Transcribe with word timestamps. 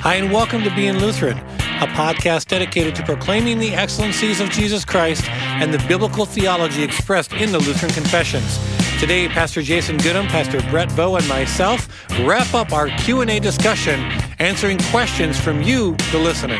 Hi, 0.00 0.14
and 0.14 0.32
welcome 0.32 0.62
to 0.62 0.72
Being 0.76 0.98
Lutheran, 0.98 1.38
a 1.38 1.88
podcast 1.88 2.46
dedicated 2.46 2.94
to 2.94 3.02
proclaiming 3.02 3.58
the 3.58 3.74
excellencies 3.74 4.40
of 4.40 4.48
Jesus 4.48 4.84
Christ 4.84 5.28
and 5.28 5.74
the 5.74 5.84
biblical 5.88 6.24
theology 6.24 6.84
expressed 6.84 7.32
in 7.32 7.50
the 7.50 7.58
Lutheran 7.58 7.90
Confessions. 7.90 8.60
Today, 9.00 9.26
Pastor 9.26 9.60
Jason 9.60 9.96
Goodham, 9.96 10.28
Pastor 10.28 10.60
Brett 10.70 10.94
Bow, 10.94 11.16
and 11.16 11.26
myself 11.26 11.88
wrap 12.20 12.54
up 12.54 12.72
our 12.72 12.86
Q&A 12.98 13.40
discussion, 13.40 13.98
answering 14.38 14.78
questions 14.92 15.38
from 15.38 15.62
you, 15.62 15.96
the 16.12 16.18
listener. 16.18 16.58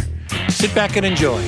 Sit 0.48 0.74
back 0.74 0.96
and 0.96 1.06
enjoy. 1.06 1.40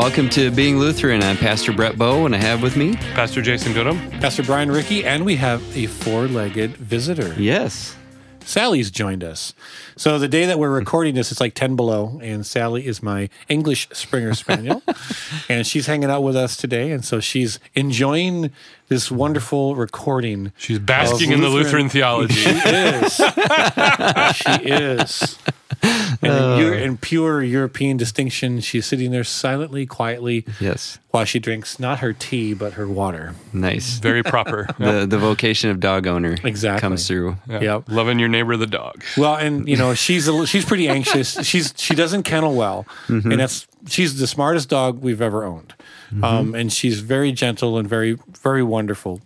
Welcome 0.00 0.30
to 0.30 0.50
Being 0.50 0.78
Lutheran. 0.78 1.22
I'm 1.22 1.36
Pastor 1.36 1.72
Brett 1.72 1.98
Bow, 1.98 2.24
and 2.24 2.34
I 2.34 2.38
have 2.38 2.62
with 2.62 2.74
me. 2.74 2.96
Pastor 3.12 3.42
Jason 3.42 3.74
Goodham. 3.74 3.98
Pastor 4.12 4.42
Brian 4.42 4.70
Ricky, 4.70 5.04
and 5.04 5.26
we 5.26 5.36
have 5.36 5.62
a 5.76 5.88
four-legged 5.88 6.78
visitor. 6.78 7.34
Yes. 7.38 7.94
Sally's 8.40 8.90
joined 8.90 9.22
us. 9.22 9.52
So 9.96 10.18
the 10.18 10.26
day 10.26 10.46
that 10.46 10.58
we're 10.58 10.70
recording 10.70 11.16
this, 11.16 11.30
it's 11.30 11.38
like 11.38 11.52
10 11.52 11.76
below, 11.76 12.18
and 12.22 12.46
Sally 12.46 12.86
is 12.86 13.02
my 13.02 13.28
English 13.50 13.88
Springer 13.92 14.32
Spaniel. 14.32 14.82
and 15.50 15.66
she's 15.66 15.84
hanging 15.84 16.08
out 16.08 16.22
with 16.22 16.34
us 16.34 16.56
today. 16.56 16.92
And 16.92 17.04
so 17.04 17.20
she's 17.20 17.60
enjoying 17.74 18.52
this 18.88 19.10
wonderful 19.10 19.76
recording. 19.76 20.52
She's 20.56 20.78
basking 20.78 21.30
in 21.30 21.42
the 21.42 21.50
Lutheran 21.50 21.90
theology. 21.90 22.36
She 22.36 22.48
is. 22.48 23.16
she 24.34 24.52
is. 24.64 25.38
And 26.22 26.32
in, 26.34 26.58
Eu- 26.66 26.72
in 26.74 26.98
pure 26.98 27.42
European 27.42 27.96
distinction, 27.96 28.60
she's 28.60 28.84
sitting 28.84 29.10
there 29.10 29.24
silently, 29.24 29.86
quietly, 29.86 30.44
Yes. 30.60 30.98
while 31.12 31.24
she 31.24 31.38
drinks 31.38 31.78
not 31.78 32.00
her 32.00 32.12
tea, 32.12 32.52
but 32.52 32.74
her 32.74 32.86
water. 32.86 33.34
Nice. 33.54 33.96
Very 33.98 34.22
proper. 34.22 34.66
The 34.78 35.06
the 35.06 35.16
vocation 35.18 35.70
of 35.70 35.80
dog 35.80 36.06
owner 36.06 36.36
Exactly. 36.44 36.80
comes 36.80 37.06
through. 37.06 37.36
Yeah. 37.48 37.60
Yep. 37.62 37.84
Loving 37.88 38.18
your 38.18 38.28
neighbor 38.28 38.56
the 38.58 38.66
dog. 38.66 39.02
Well, 39.16 39.36
and 39.36 39.66
you 39.66 39.76
know 39.78 39.94
she's 39.94 40.28
a, 40.28 40.32
li- 40.32 40.46
she's 40.46 40.64
pretty 40.66 40.88
anxious. 40.88 41.38
She's 41.50 41.72
she 41.76 41.94
doesn't 41.94 42.24
kennel 42.24 42.54
well, 42.54 42.84
Mm-hmm. 43.08 43.30
and 43.32 43.40
that's 43.40 43.66
she's 43.88 44.18
the 44.18 44.26
smartest 44.26 44.68
dog 44.68 45.00
we've 45.00 45.22
ever 45.22 45.44
owned, 45.44 45.72
Mm-hmm. 46.12 46.24
um, 46.24 46.54
and 46.54 46.70
she's 46.70 47.00
very 47.00 47.32
gentle 47.32 47.78
and 47.78 47.88
very 47.88 48.18
very 48.42 48.62
wonderful, 48.62 49.20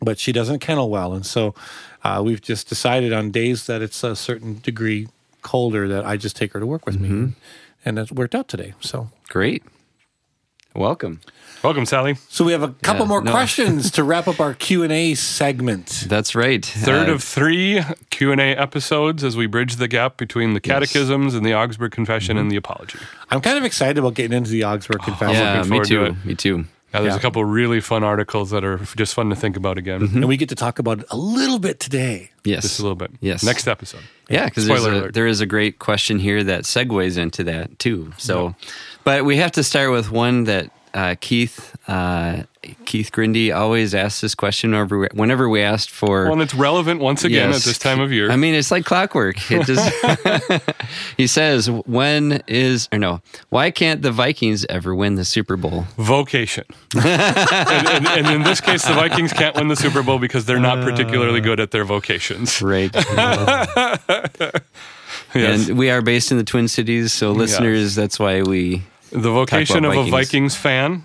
but 0.00 0.18
she 0.18 0.32
doesn't 0.32 0.60
kennel 0.60 0.88
well, 0.88 1.12
and 1.12 1.26
so 1.26 1.54
uh, 2.04 2.22
we've 2.24 2.40
just 2.40 2.68
decided 2.70 3.12
on 3.12 3.30
days 3.30 3.66
that 3.66 3.82
it's 3.82 4.02
a 4.02 4.16
certain 4.16 4.60
degree 4.62 5.08
colder 5.48 5.88
that 5.88 6.04
I 6.12 6.16
just 6.16 6.36
take 6.36 6.52
her 6.54 6.60
to 6.60 6.66
work 6.66 6.84
with 6.86 6.96
Mm-hmm. 6.96 7.24
me, 7.26 7.32
and 7.84 7.98
it 7.98 8.12
worked 8.12 8.34
out 8.34 8.48
today. 8.48 8.74
So 8.80 9.08
Great. 9.28 9.62
Welcome. 10.74 11.20
Welcome, 11.64 11.86
Sally. 11.86 12.14
so 12.28 12.44
we 12.44 12.52
have 12.52 12.62
a 12.62 12.68
couple 12.82 13.02
Yeah, 13.04 13.08
more 13.08 13.22
no. 13.22 13.32
questions 13.32 13.90
to 13.96 14.04
wrap 14.04 14.28
up 14.28 14.38
our 14.38 14.54
Q 14.54 14.84
and 14.84 14.92
A 14.92 15.14
segment. 15.14 16.04
That's 16.06 16.34
right. 16.36 16.64
Third 16.64 17.08
Uh, 17.08 17.14
of 17.14 17.24
three 17.24 17.82
Q&A 18.10 18.54
episodes 18.54 19.24
as 19.24 19.36
we 19.36 19.46
bridge 19.46 19.76
the 19.76 19.88
gap 19.88 20.16
between 20.18 20.52
the 20.54 20.60
catechisms 20.60 21.34
and 21.34 21.44
the 21.44 21.54
Augsburg 21.54 21.90
Confession 21.90 22.36
and 22.38 22.48
the 22.50 22.56
Apology. 22.56 22.98
I'm 23.30 23.40
kind 23.40 23.58
of 23.58 23.64
excited 23.64 23.98
about 23.98 24.14
getting 24.14 24.36
into 24.36 24.50
the 24.50 24.62
Augsburg 24.64 25.00
Confession. 25.02 25.34
Yeah, 25.42 25.62
me 25.62 25.68
forward 25.68 25.86
to 25.88 26.06
too. 26.10 26.16
Me 26.28 26.34
too. 26.36 26.64
Yeah, 26.94 27.00
there's 27.02 27.12
Yeah. 27.14 27.18
a 27.18 27.20
couple 27.20 27.44
really 27.44 27.80
fun 27.80 28.02
articles 28.02 28.50
that 28.50 28.64
are 28.64 28.78
just 28.96 29.14
fun 29.14 29.28
to 29.30 29.36
think 29.36 29.56
about 29.56 29.76
again. 29.78 30.00
Mm-hmm. 30.00 30.16
and 30.18 30.28
we 30.28 30.36
get 30.36 30.48
to 30.48 30.54
talk 30.54 30.78
about 30.78 31.00
it 31.00 31.06
a 31.10 31.16
little 31.16 31.58
bit 31.58 31.80
today. 31.80 32.30
Yes. 32.44 32.62
Just 32.62 32.78
a 32.78 32.82
little 32.82 32.96
bit. 32.96 33.10
Yes. 33.20 33.42
Next 33.42 33.68
episode. 33.68 34.00
Yeah, 34.30 34.46
because 34.46 34.66
there's 34.66 34.84
a, 34.86 35.10
there 35.12 35.26
is 35.26 35.40
a 35.40 35.46
great 35.46 35.78
question 35.78 36.18
here 36.18 36.42
that 36.44 36.64
segues 36.64 37.18
into 37.18 37.44
that 37.44 37.78
too. 37.78 38.12
So, 38.16 38.54
but 39.04 39.24
we 39.24 39.36
have 39.36 39.52
to 39.52 39.62
start 39.64 39.90
with 39.90 40.10
one 40.10 40.44
that 40.44 40.70
uh, 40.94 41.14
Keith 41.20 41.76
uh, 41.88 42.42
Keith 42.84 43.10
Grindy 43.12 43.54
always 43.54 43.94
asks 43.94 44.20
this 44.20 44.34
question 44.34 44.72
whenever 44.72 44.98
we, 44.98 45.08
whenever 45.14 45.48
we 45.48 45.62
asked 45.62 45.90
for. 45.90 46.24
Well, 46.24 46.34
and 46.34 46.42
it's 46.42 46.54
relevant 46.54 47.00
once 47.00 47.24
again 47.24 47.50
Yes. 47.50 47.58
at 47.60 47.64
this 47.64 47.78
time 47.78 48.00
of 48.00 48.12
year. 48.12 48.30
I 48.30 48.36
mean, 48.36 48.54
it's 48.54 48.70
like 48.70 48.84
clockwork. 48.84 49.36
It 49.50 49.64
just 49.64 50.62
he 51.16 51.26
says, 51.26 51.70
"When 51.70 52.42
is 52.46 52.88
or 52.92 52.98
no? 52.98 53.20
Why 53.48 53.70
can't 53.70 54.02
the 54.02 54.10
Vikings 54.12 54.64
ever 54.68 54.94
win 54.94 55.14
the 55.14 55.24
Super 55.24 55.56
Bowl?" 55.56 55.86
vocation. 55.96 56.64
and, 56.96 57.06
and, 57.06 58.06
and 58.06 58.26
in 58.28 58.42
this 58.42 58.60
case, 58.60 58.84
the 58.86 58.94
Vikings 58.94 59.32
can't 59.32 59.56
win 59.56 59.68
the 59.68 59.76
Super 59.76 60.02
Bowl 60.02 60.18
because 60.18 60.44
they're 60.44 60.60
not 60.60 60.84
particularly 60.84 61.40
good 61.40 61.60
at 61.60 61.70
their 61.70 61.84
vocations. 61.84 62.60
Right. 62.60 62.94
Yes. 65.34 65.68
And 65.68 65.78
we 65.78 65.90
are 65.90 66.00
based 66.00 66.32
in 66.32 66.38
the 66.38 66.44
Twin 66.44 66.68
Cities, 66.68 67.12
so 67.12 67.32
listeners, 67.32 67.94
that's 67.94 68.18
why 68.18 68.42
we 68.42 68.82
The 69.10 69.30
vocation 69.30 69.84
of 69.84 69.92
about 69.92 70.08
a 70.08 70.10
Vikings. 70.10 70.56
Vikings 70.56 70.56
fan 70.56 71.04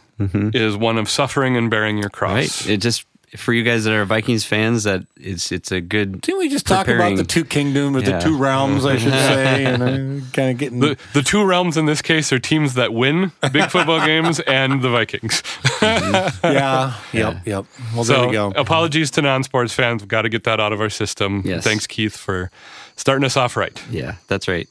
is 0.53 0.77
one 0.77 0.97
of 0.97 1.09
suffering 1.09 1.57
and 1.57 1.69
bearing 1.69 1.97
your 1.97 2.09
cross. 2.09 2.33
right. 2.65 2.69
It 2.69 2.77
just 2.77 3.05
for 3.35 3.51
you 3.51 3.63
guys 3.63 3.83
that 3.85 3.93
are 3.93 4.05
Vikings 4.05 4.45
fans, 4.45 4.83
that 4.83 5.07
it's 5.17 5.51
it's 5.51 5.71
a 5.71 5.81
good. 5.81 6.21
Didn't 6.21 6.37
we 6.37 6.49
just 6.49 6.67
talk 6.67 6.87
about 6.87 7.17
the 7.17 7.23
two 7.23 7.43
kingdoms 7.43 7.97
or 7.97 8.01
Yeah. 8.01 8.19
the 8.19 8.23
two 8.23 8.37
realms, 8.37 8.85
I 8.85 8.97
should 8.97 9.11
say, 9.11 9.65
and 9.73 9.81
uh, 9.81 10.25
kind 10.33 10.51
of 10.51 10.57
getting 10.59 10.79
The, 10.81 10.97
the 11.13 11.23
two 11.23 11.43
realms 11.43 11.75
in 11.75 11.87
this 11.87 12.01
case 12.03 12.31
are 12.31 12.37
teams 12.37 12.75
that 12.75 12.93
win 12.93 13.31
big 13.51 13.71
football 13.71 13.99
games 14.05 14.39
and 14.41 14.83
the 14.83 14.89
Vikings. 14.89 15.41
yeah, 15.81 16.93
yep, 17.13 17.37
yep. 17.45 17.65
Well, 17.95 18.03
there 18.03 18.17
so, 18.17 18.27
we 18.27 18.33
go. 18.33 18.53
apologies 18.55 19.09
to 19.11 19.21
non 19.23 19.43
sports 19.43 19.73
fans. 19.73 20.03
We've 20.03 20.07
got 20.09 20.23
to 20.23 20.29
get 20.29 20.43
that 20.43 20.59
out 20.59 20.71
of 20.73 20.79
our 20.79 20.89
system. 20.91 21.41
Yes. 21.43 21.63
Thanks, 21.63 21.87
Keith, 21.87 22.15
for 22.15 22.51
starting 22.95 23.25
us 23.25 23.35
off 23.37 23.57
right. 23.57 23.81
Yeah, 23.89 24.15
that's 24.27 24.47
right. 24.47 24.67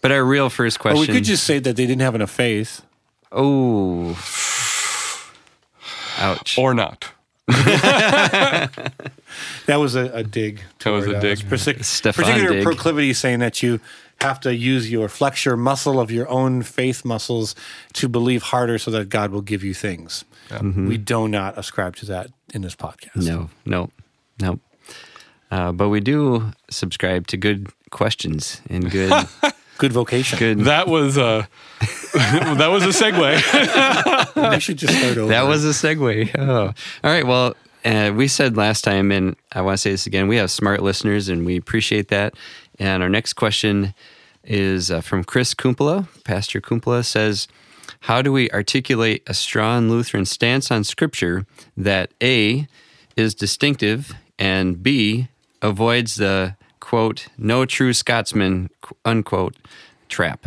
But 0.00 0.12
our 0.12 0.24
real 0.24 0.50
first 0.50 0.78
Or 0.78 0.80
question. 0.80 1.00
we 1.00 1.06
could 1.06 1.24
just 1.24 1.44
say 1.44 1.58
that 1.58 1.76
they 1.76 1.86
didn't 1.86 2.02
have 2.02 2.14
enough 2.14 2.30
faith. 2.30 2.82
Oh. 3.32 4.10
Ouch. 6.18 6.58
Or 6.58 6.74
not. 6.74 7.10
That 9.66 9.76
was 9.76 9.94
a, 9.96 10.04
a 10.12 10.22
dig. 10.22 10.60
That 10.84 10.90
was 10.90 11.06
a 11.06 11.16
uh, 11.16 11.20
dig. 11.20 11.38
partic- 11.40 11.84
Stefan 11.84 12.24
particular 12.24 12.54
dig. 12.54 12.64
proclivity 12.64 13.12
saying 13.12 13.40
that 13.40 13.62
you 13.62 13.80
have 14.20 14.40
to 14.40 14.54
use 14.54 14.90
your 14.90 15.08
flex 15.08 15.44
your 15.44 15.56
muscle 15.56 16.00
of 16.00 16.10
your 16.10 16.28
own 16.28 16.62
faith 16.62 17.04
muscles 17.04 17.54
to 17.94 18.08
believe 18.08 18.44
harder 18.44 18.78
so 18.78 18.90
that 18.92 19.08
God 19.08 19.30
will 19.30 19.42
give 19.42 19.62
you 19.62 19.74
things. 19.74 20.24
We 20.62 20.96
do 20.96 21.26
not 21.28 21.58
ascribe 21.58 21.96
to 21.96 22.06
that 22.06 22.30
in 22.54 22.62
this 22.62 22.76
podcast. 22.76 23.16
No, 23.26 23.50
no, 23.66 23.90
no. 24.40 24.60
Uh, 25.50 25.72
but 25.72 25.88
we 25.88 26.00
do 26.00 26.52
subscribe 26.70 27.26
to 27.28 27.36
good 27.36 27.68
questions 27.90 28.62
and 28.70 28.90
good, 28.90 29.12
Good 29.78 29.92
vocation. 29.92 30.38
good. 30.38 30.58
That 30.60 30.88
was 30.88 31.16
a 31.16 31.48
that 32.14 32.68
was 32.70 32.84
a 32.84 32.88
segue. 32.88 34.22
We 34.52 34.60
should 34.60 34.76
just 34.78 34.96
start 34.98 35.16
over. 35.16 35.28
That 35.28 35.46
was 35.46 35.64
a 35.64 35.68
segue. 35.70 36.38
Oh. 36.38 36.66
All 36.66 36.74
right. 37.10 37.26
Well, 37.26 37.54
uh, 37.84 38.12
we 38.14 38.28
said 38.28 38.56
last 38.56 38.82
time, 38.82 39.10
and 39.10 39.36
I 39.52 39.62
want 39.62 39.74
to 39.74 39.78
say 39.78 39.90
this 39.90 40.06
again. 40.06 40.28
We 40.28 40.36
have 40.36 40.50
smart 40.50 40.82
listeners, 40.82 41.28
and 41.28 41.46
we 41.46 41.56
appreciate 41.56 42.08
that. 42.08 42.34
And 42.78 43.02
our 43.02 43.08
next 43.08 43.32
question 43.34 43.94
is 44.44 44.90
uh, 44.90 45.00
from 45.00 45.24
Chris 45.24 45.54
Kumpula. 45.54 46.06
Pastor 46.24 46.60
Kumpula 46.60 47.04
says, 47.04 47.48
"How 48.00 48.22
do 48.22 48.32
we 48.32 48.50
articulate 48.50 49.22
a 49.26 49.34
strong 49.34 49.88
Lutheran 49.88 50.24
stance 50.26 50.70
on 50.70 50.84
Scripture 50.84 51.46
that 51.76 52.10
a 52.22 52.66
is 53.16 53.34
distinctive 53.34 54.12
and 54.38 54.82
b 54.82 55.28
avoids 55.62 56.16
the 56.16 56.55
quote 56.86 57.26
no 57.36 57.64
true 57.66 57.92
Scotsman 57.92 58.70
unquote 59.04 59.56
trap?" 60.08 60.46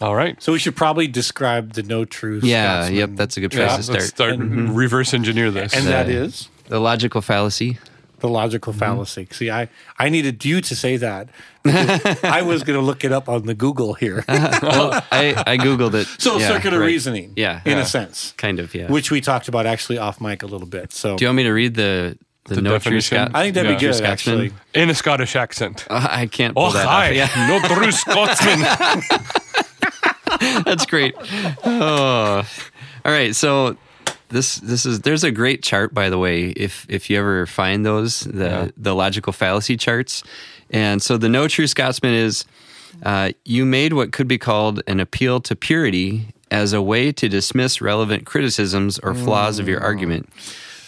All 0.00 0.14
right. 0.14 0.42
So 0.42 0.52
we 0.52 0.58
should 0.58 0.76
probably 0.76 1.06
describe 1.08 1.74
the 1.74 1.82
no 1.82 2.04
true. 2.06 2.40
Yeah. 2.42 2.84
Scotsman. 2.84 2.98
Yep. 2.98 3.10
That's 3.16 3.36
a 3.36 3.40
good 3.40 3.50
place 3.50 3.60
Yeah, 3.60 3.68
to 3.68 3.92
let's 3.92 4.06
start. 4.06 4.36
start 4.36 4.36
reverse 4.38 5.12
engineer 5.12 5.50
this. 5.50 5.74
and 5.74 5.86
that 5.88 6.08
is 6.08 6.48
The 6.68 6.80
logical 6.80 7.20
fallacy. 7.20 7.78
the 8.20 8.28
logical 8.28 8.72
Mm-hmm. 8.72 8.78
fallacy. 8.80 9.28
See, 9.30 9.50
I, 9.50 9.68
I 9.98 10.08
needed 10.08 10.42
you 10.44 10.60
to 10.62 10.74
say 10.76 10.96
that. 10.98 11.28
I 11.66 12.40
was 12.46 12.62
going 12.62 12.78
to 12.78 12.84
look 12.84 13.04
it 13.04 13.12
up 13.12 13.28
on 13.28 13.44
the 13.46 13.54
Google 13.54 13.92
here. 13.94 14.24
well, 14.28 14.92
I, 15.12 15.34
I 15.46 15.56
googled 15.58 15.94
it. 15.94 16.06
so 16.18 16.38
Yeah, 16.38 16.48
circular 16.48 16.78
right. 16.80 16.86
reasoning, 16.86 17.32
Yeah. 17.36 17.60
in 17.66 17.72
Yeah. 17.76 17.82
a 17.82 17.86
sense, 17.86 18.32
kind 18.38 18.58
of, 18.60 18.74
yeah. 18.74 18.90
which 18.90 19.10
we 19.10 19.20
talked 19.20 19.48
about 19.48 19.66
actually 19.66 19.98
off 19.98 20.18
mic 20.20 20.42
a 20.42 20.46
little 20.46 20.66
bit. 20.68 20.92
So 20.92 21.16
Do 21.16 21.24
you 21.24 21.28
want 21.28 21.36
me 21.38 21.42
to 21.44 21.50
read 21.52 21.74
the 21.74 22.16
the, 22.44 22.56
The 22.56 22.62
no 22.62 22.70
true 22.70 22.78
definition? 22.78 23.30
I 23.34 23.42
think 23.42 23.54
that'd 23.54 23.76
be 23.76 23.80
good, 23.80 23.94
Scotsman. 23.94 24.40
actually. 24.40 24.52
in 24.74 24.90
a 24.90 24.94
Scottish 24.94 25.36
accent. 25.36 25.86
Uh, 25.90 26.06
I 26.10 26.26
can't 26.26 26.54
pull 26.54 26.64
Oh, 26.66 26.72
that 26.72 26.86
hi. 26.86 27.10
off. 27.10 27.14
Yeah, 27.36 27.48
No 27.48 27.74
true 27.74 27.92
Scotsman. 27.92 28.60
that's 30.64 30.86
great. 30.86 31.14
Oh, 31.64 32.46
all 33.04 33.12
right. 33.12 33.34
So 33.34 33.76
this 34.28 34.56
this 34.56 34.86
is 34.86 35.00
there's 35.00 35.24
a 35.24 35.30
great 35.30 35.62
chart 35.62 35.92
by 35.92 36.08
the 36.08 36.18
way. 36.18 36.50
If 36.50 36.86
if 36.88 37.10
you 37.10 37.18
ever 37.18 37.46
find 37.46 37.84
those 37.84 38.20
the 38.20 38.44
Yeah. 38.44 38.68
the 38.76 38.94
logical 38.94 39.32
fallacy 39.32 39.76
charts, 39.76 40.22
and 40.70 41.02
so 41.02 41.16
the 41.16 41.28
no 41.28 41.48
true 41.48 41.66
Scotsman 41.66 42.14
is 42.14 42.44
uh, 43.04 43.30
you 43.44 43.64
made 43.64 43.92
what 43.92 44.12
could 44.12 44.28
be 44.28 44.38
called 44.38 44.82
an 44.86 45.00
appeal 45.00 45.40
to 45.40 45.56
purity 45.56 46.26
as 46.50 46.72
a 46.72 46.82
way 46.82 47.12
to 47.12 47.28
dismiss 47.28 47.80
relevant 47.80 48.26
criticisms 48.26 48.98
or 48.98 49.14
flaws 49.14 49.58
of 49.60 49.68
your 49.68 49.80
argument. 49.80 50.28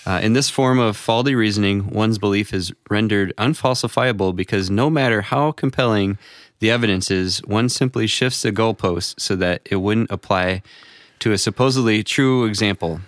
Uh, 0.04 0.18
in 0.22 0.32
this 0.32 0.50
form 0.50 0.78
of 0.80 0.96
faulty 0.96 1.34
reasoning, 1.34 1.88
one's 1.90 2.18
belief 2.18 2.52
is 2.52 2.72
rendered 2.90 3.32
unfalsifiable 3.38 4.34
because 4.34 4.68
no 4.70 4.90
matter 4.90 5.22
how 5.22 5.52
compelling 5.52 6.18
the 6.58 6.70
evidence 6.70 7.10
is, 7.10 7.38
one 7.44 7.68
simply 7.68 8.06
shifts 8.06 8.42
the 8.42 8.50
goalpost 8.52 9.20
so 9.20 9.36
that 9.36 9.62
it 9.70 9.76
wouldn't 9.76 10.10
apply 10.10 10.62
to 11.20 11.32
a 11.32 11.38
supposedly 11.38 12.02
true 12.02 12.44
example. 12.46 13.00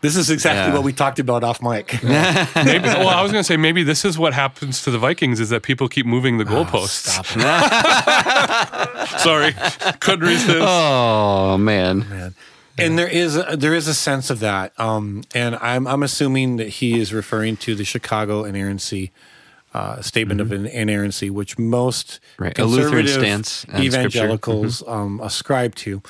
This 0.00 0.14
is 0.14 0.30
exactly 0.30 0.68
Yeah. 0.68 0.74
what 0.74 0.84
we 0.84 0.92
talked 0.92 1.18
about 1.18 1.42
off 1.42 1.60
mic. 1.60 2.00
Maybe, 2.04 2.84
well, 2.84 3.08
I 3.08 3.20
was 3.22 3.32
going 3.32 3.40
to 3.42 3.44
say 3.44 3.56
maybe 3.56 3.82
this 3.82 4.04
is 4.04 4.16
what 4.16 4.32
happens 4.32 4.80
to 4.84 4.92
the 4.92 4.98
Vikings 4.98 5.40
is 5.40 5.48
that 5.48 5.64
people 5.64 5.88
keep 5.88 6.06
moving 6.06 6.38
the 6.38 6.44
goalposts. 6.44 7.08
Stop. 7.08 7.26
Sorry, 9.20 9.54
couldn't 9.98 10.28
resist. 10.28 10.58
Oh 10.60 11.58
man. 11.58 12.08
man. 12.08 12.34
And 12.78 12.98
there 12.98 13.08
is 13.08 13.36
a, 13.36 13.56
there 13.56 13.74
is 13.74 13.88
a 13.88 13.94
sense 13.94 14.30
of 14.30 14.40
that, 14.40 14.78
um, 14.78 15.22
and 15.34 15.56
I'm 15.56 15.86
I'm 15.86 16.02
assuming 16.02 16.56
that 16.56 16.68
he 16.68 16.98
is 16.98 17.12
referring 17.12 17.56
to 17.58 17.74
the 17.74 17.84
Chicago 17.84 18.44
inerrancy 18.44 19.10
uh, 19.74 20.00
statement 20.00 20.40
of 20.40 20.52
inerrancy, 20.52 21.30
which 21.30 21.58
most 21.58 22.20
Mm-hmm. 22.38 22.44
Right, 22.44 22.54
conservative 22.54 23.10
stance 23.10 23.64
on 23.64 23.74
Mm-hmm. 23.74 23.82
evangelicals 23.82 24.82
um, 24.86 25.20
ascribe 25.20 25.74
to. 25.76 26.02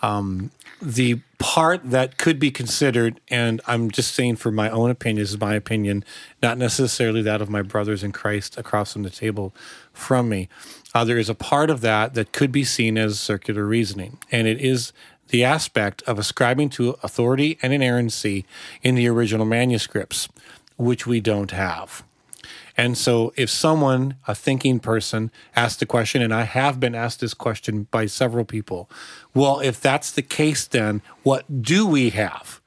Um, 0.00 0.50
the 0.80 1.20
part 1.38 1.88
that 1.90 2.18
could 2.18 2.40
be 2.40 2.50
considered, 2.50 3.20
and 3.28 3.60
I'm 3.68 3.88
just 3.90 4.14
saying 4.16 4.36
for 4.36 4.50
my 4.50 4.68
own 4.68 4.90
opinion, 4.90 5.22
this 5.22 5.30
is 5.30 5.40
my 5.40 5.54
opinion, 5.54 6.04
not 6.42 6.58
necessarily 6.58 7.22
that 7.22 7.40
of 7.40 7.48
my 7.48 7.62
brothers 7.62 8.02
in 8.02 8.10
Christ 8.10 8.58
across 8.58 8.92
from 8.92 9.04
the 9.04 9.10
table 9.10 9.54
from 9.92 10.28
me. 10.28 10.48
Uh, 10.92 11.04
there 11.04 11.18
is 11.18 11.28
a 11.28 11.36
part 11.36 11.70
of 11.70 11.82
that 11.82 12.14
that 12.14 12.32
could 12.32 12.50
be 12.50 12.64
seen 12.64 12.98
as 12.98 13.20
circular 13.20 13.64
reasoning, 13.64 14.18
and 14.32 14.48
it 14.48 14.60
is 14.60 14.92
the 15.32 15.42
aspect 15.42 16.02
of 16.02 16.18
ascribing 16.18 16.68
to 16.68 16.90
authority 17.02 17.58
and 17.62 17.72
inerrancy 17.72 18.44
in 18.82 18.94
the 18.94 19.08
original 19.08 19.46
manuscripts, 19.46 20.28
which 20.76 21.06
we 21.06 21.20
don't 21.20 21.52
have. 21.52 22.04
And 22.76 22.96
so, 22.96 23.32
if 23.34 23.48
someone, 23.48 24.16
a 24.28 24.34
thinking 24.34 24.78
person, 24.78 25.30
asked 25.56 25.80
the 25.80 25.86
question, 25.86 26.20
and 26.22 26.34
I 26.34 26.42
have 26.42 26.78
been 26.78 26.94
asked 26.94 27.20
this 27.20 27.34
question 27.34 27.86
by 27.90 28.06
several 28.06 28.44
people, 28.44 28.90
well, 29.34 29.60
if 29.60 29.80
that's 29.80 30.12
the 30.12 30.22
case, 30.22 30.66
then 30.66 31.00
what 31.22 31.62
do 31.62 31.86
we 31.86 32.10
have 32.10 32.60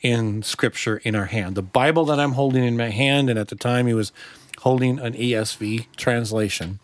in 0.00 0.42
Scripture 0.42 0.96
in 0.98 1.14
our 1.14 1.26
hand? 1.26 1.56
The 1.56 1.62
Bible 1.62 2.06
that 2.06 2.18
I'm 2.18 2.32
holding 2.32 2.64
in 2.64 2.76
my 2.76 2.90
hand, 2.90 3.28
and 3.28 3.38
at 3.38 3.48
the 3.48 3.56
time 3.56 3.86
he 3.86 3.94
was 3.94 4.12
holding 4.60 4.98
an 4.98 5.12
ESV 5.12 5.86
translation. 5.96 6.78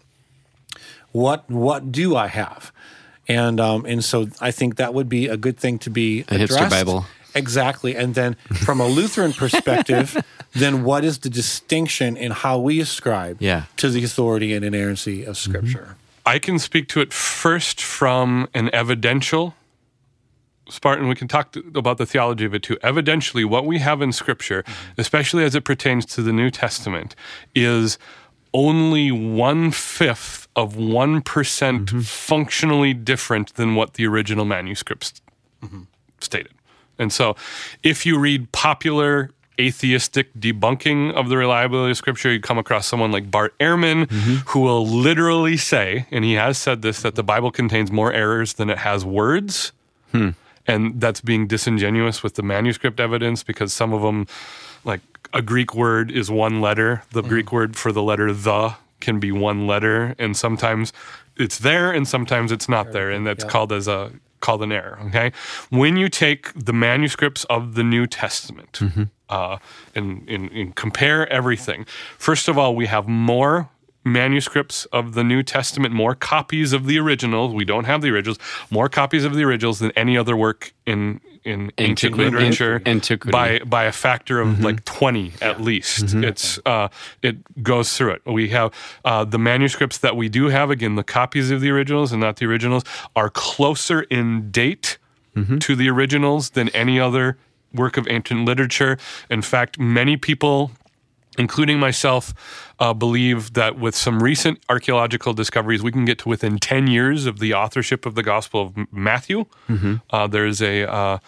What 1.12 1.50
what 1.50 1.92
do 1.92 2.14
I 2.14 2.26
have? 2.26 2.72
And 3.28 3.60
um, 3.60 3.84
and 3.84 4.02
so 4.04 4.28
I 4.40 4.50
think 4.50 4.76
that 4.76 4.94
would 4.94 5.08
be 5.08 5.26
a 5.26 5.36
good 5.36 5.58
thing 5.58 5.78
to 5.80 5.90
be 5.90 6.20
A 6.20 6.24
hipster 6.24 6.44
addressed. 6.44 6.70
Bible. 6.70 7.06
Exactly. 7.34 7.94
And 7.94 8.14
then 8.14 8.34
from 8.64 8.80
a 8.80 8.86
Lutheran 8.86 9.32
perspective, 9.44 10.16
then 10.52 10.82
what 10.82 11.04
is 11.04 11.18
the 11.18 11.28
distinction 11.28 12.16
in 12.16 12.32
how 12.32 12.58
we 12.58 12.80
ascribe 12.80 13.36
Yeah. 13.40 13.64
to 13.76 13.90
the 13.90 14.02
authority 14.02 14.54
and 14.54 14.64
inerrancy 14.64 15.24
of 15.24 15.36
Scripture? 15.36 15.96
I 16.24 16.38
can 16.38 16.58
speak 16.58 16.88
to 16.88 17.00
it 17.00 17.12
first 17.12 17.80
from 17.82 18.48
an 18.54 18.70
evidential. 18.72 19.54
Spartan, 20.70 21.08
we 21.08 21.14
can 21.14 21.28
talk 21.28 21.52
to, 21.52 21.60
about 21.74 21.96
the 21.98 22.06
theology 22.06 22.44
of 22.44 22.54
it 22.54 22.62
too. 22.62 22.76
Evidentially, 22.82 23.44
what 23.44 23.64
we 23.66 23.78
have 23.78 24.02
in 24.02 24.12
Scripture, 24.12 24.64
especially 24.96 25.44
as 25.44 25.54
it 25.54 25.64
pertains 25.64 26.04
to 26.06 26.22
the 26.22 26.32
New 26.32 26.50
Testament, 26.50 27.14
is 27.54 27.98
only 28.52 29.10
one 29.12 29.70
fifth 29.70 30.47
of 30.58 30.76
one 30.76 31.22
mm-hmm. 31.22 32.00
functionally 32.00 32.92
different 32.92 33.54
than 33.54 33.76
what 33.76 33.94
the 33.94 34.04
original 34.06 34.44
manuscripts 34.44 35.22
mm-hmm. 35.62 35.82
stated. 36.20 36.52
And 36.98 37.12
so, 37.12 37.36
if 37.84 38.04
you 38.04 38.18
read 38.18 38.50
popular 38.50 39.30
atheistic 39.60 40.32
debunking 40.34 41.12
of 41.14 41.28
the 41.28 41.36
reliability 41.36 41.92
of 41.92 41.96
Scripture, 41.96 42.32
you 42.32 42.40
come 42.40 42.58
across 42.58 42.86
someone 42.86 43.12
like 43.12 43.30
Bart 43.30 43.56
Ehrman, 43.58 44.06
mm-hmm. 44.06 44.34
who 44.48 44.60
will 44.60 44.84
literally 44.84 45.56
say, 45.56 46.06
and 46.10 46.24
he 46.24 46.34
has 46.34 46.58
said 46.58 46.82
this, 46.82 47.02
that 47.02 47.14
the 47.14 47.22
Bible 47.22 47.52
contains 47.52 47.92
more 47.92 48.12
errors 48.12 48.54
than 48.54 48.68
it 48.68 48.78
has 48.78 49.04
words. 49.04 49.72
Hmm. 50.10 50.30
And 50.66 51.00
that's 51.00 51.20
being 51.20 51.46
disingenuous 51.46 52.22
with 52.22 52.34
the 52.34 52.42
manuscript 52.42 53.00
evidence 53.00 53.42
because 53.44 53.72
some 53.72 53.92
of 53.92 54.02
them, 54.02 54.26
like 54.84 55.00
a 55.32 55.40
Greek 55.40 55.74
word 55.74 56.10
is 56.10 56.30
one 56.30 56.60
letter. 56.60 57.04
The 57.12 57.22
Greek 57.22 57.52
word 57.52 57.76
for 57.76 57.90
the 57.90 58.02
letter 58.02 58.32
the 58.32 58.74
can 59.00 59.20
be 59.20 59.32
one 59.32 59.66
letter, 59.66 60.14
and 60.18 60.36
sometimes 60.36 60.92
it's 61.36 61.58
there 61.58 61.92
and 61.92 62.06
sometimes 62.06 62.52
it's 62.52 62.68
not 62.68 62.92
there, 62.92 63.10
and 63.10 63.26
that's 63.26 63.44
called 63.44 63.72
as 63.72 63.88
a 63.88 64.12
called 64.40 64.62
an 64.62 64.72
error. 64.72 64.98
Okay, 65.06 65.32
when 65.70 65.96
you 65.96 66.08
take 66.08 66.52
the 66.54 66.72
manuscripts 66.72 67.44
of 67.44 67.74
the 67.74 67.84
New 67.84 68.06
Testament 68.06 68.80
uh, 69.28 69.58
and, 69.94 70.28
and, 70.28 70.50
and 70.52 70.74
compare 70.74 71.28
everything, 71.28 71.86
first 72.18 72.48
of 72.48 72.58
all, 72.58 72.74
we 72.74 72.86
have 72.86 73.08
more 73.08 73.68
manuscripts 74.04 74.86
of 74.86 75.14
the 75.14 75.24
New 75.24 75.42
Testament, 75.42 75.94
more 75.94 76.14
copies 76.14 76.72
of 76.72 76.86
the 76.86 76.98
originals. 76.98 77.54
We 77.54 77.64
don't 77.64 77.84
have 77.84 78.00
the 78.02 78.10
originals. 78.10 78.38
More 78.70 78.88
copies 78.88 79.24
of 79.24 79.34
the 79.34 79.44
originals 79.44 79.78
than 79.78 79.92
any 79.92 80.16
other 80.16 80.36
work 80.36 80.72
in 80.86 81.20
in 81.48 81.72
ancient 81.78 82.16
literature 82.16 82.82
Antiquity. 82.86 83.32
by 83.32 83.58
by 83.60 83.84
a 83.84 83.92
factor 83.92 84.40
of 84.40 84.60
like 84.60 84.84
twenty 84.84 85.32
at 85.40 85.60
least. 85.60 86.14
It's 86.14 86.58
uh, 86.66 86.88
it 87.22 87.62
goes 87.62 87.96
through 87.96 88.12
it. 88.12 88.22
We 88.26 88.50
have 88.50 88.72
uh, 89.04 89.24
the 89.24 89.38
manuscripts 89.38 89.98
that 89.98 90.16
we 90.16 90.28
do 90.28 90.48
have. 90.48 90.70
Again, 90.70 90.94
the 90.96 91.04
copies 91.04 91.50
of 91.50 91.60
the 91.60 91.70
originals 91.70 92.12
and 92.12 92.20
not 92.20 92.36
the 92.36 92.46
originals 92.46 92.84
are 93.16 93.30
closer 93.30 94.02
in 94.02 94.50
date 94.50 94.98
to 95.60 95.76
the 95.76 95.88
originals 95.88 96.50
than 96.50 96.68
any 96.70 96.98
other 96.98 97.38
work 97.72 97.96
of 97.96 98.08
ancient 98.10 98.44
literature. 98.44 98.98
In 99.30 99.40
fact, 99.40 99.78
many 99.78 100.16
people 100.16 100.72
including 101.38 101.78
myself, 101.78 102.34
uh, 102.80 102.92
believe 102.92 103.54
that 103.54 103.78
with 103.78 103.94
some 103.94 104.22
recent 104.22 104.58
archaeological 104.68 105.32
discoveries, 105.32 105.82
we 105.82 105.92
can 105.92 106.04
get 106.04 106.18
to 106.18 106.28
within 106.28 106.58
10 106.58 106.88
years 106.88 107.26
of 107.26 107.38
the 107.38 107.54
authorship 107.54 108.04
of 108.04 108.14
the 108.14 108.22
Gospel 108.22 108.60
of 108.60 108.92
Matthew. 108.92 109.46
Uh, 110.10 110.26
there's 110.26 110.60
a, 110.60 110.90
uh, 110.90 111.18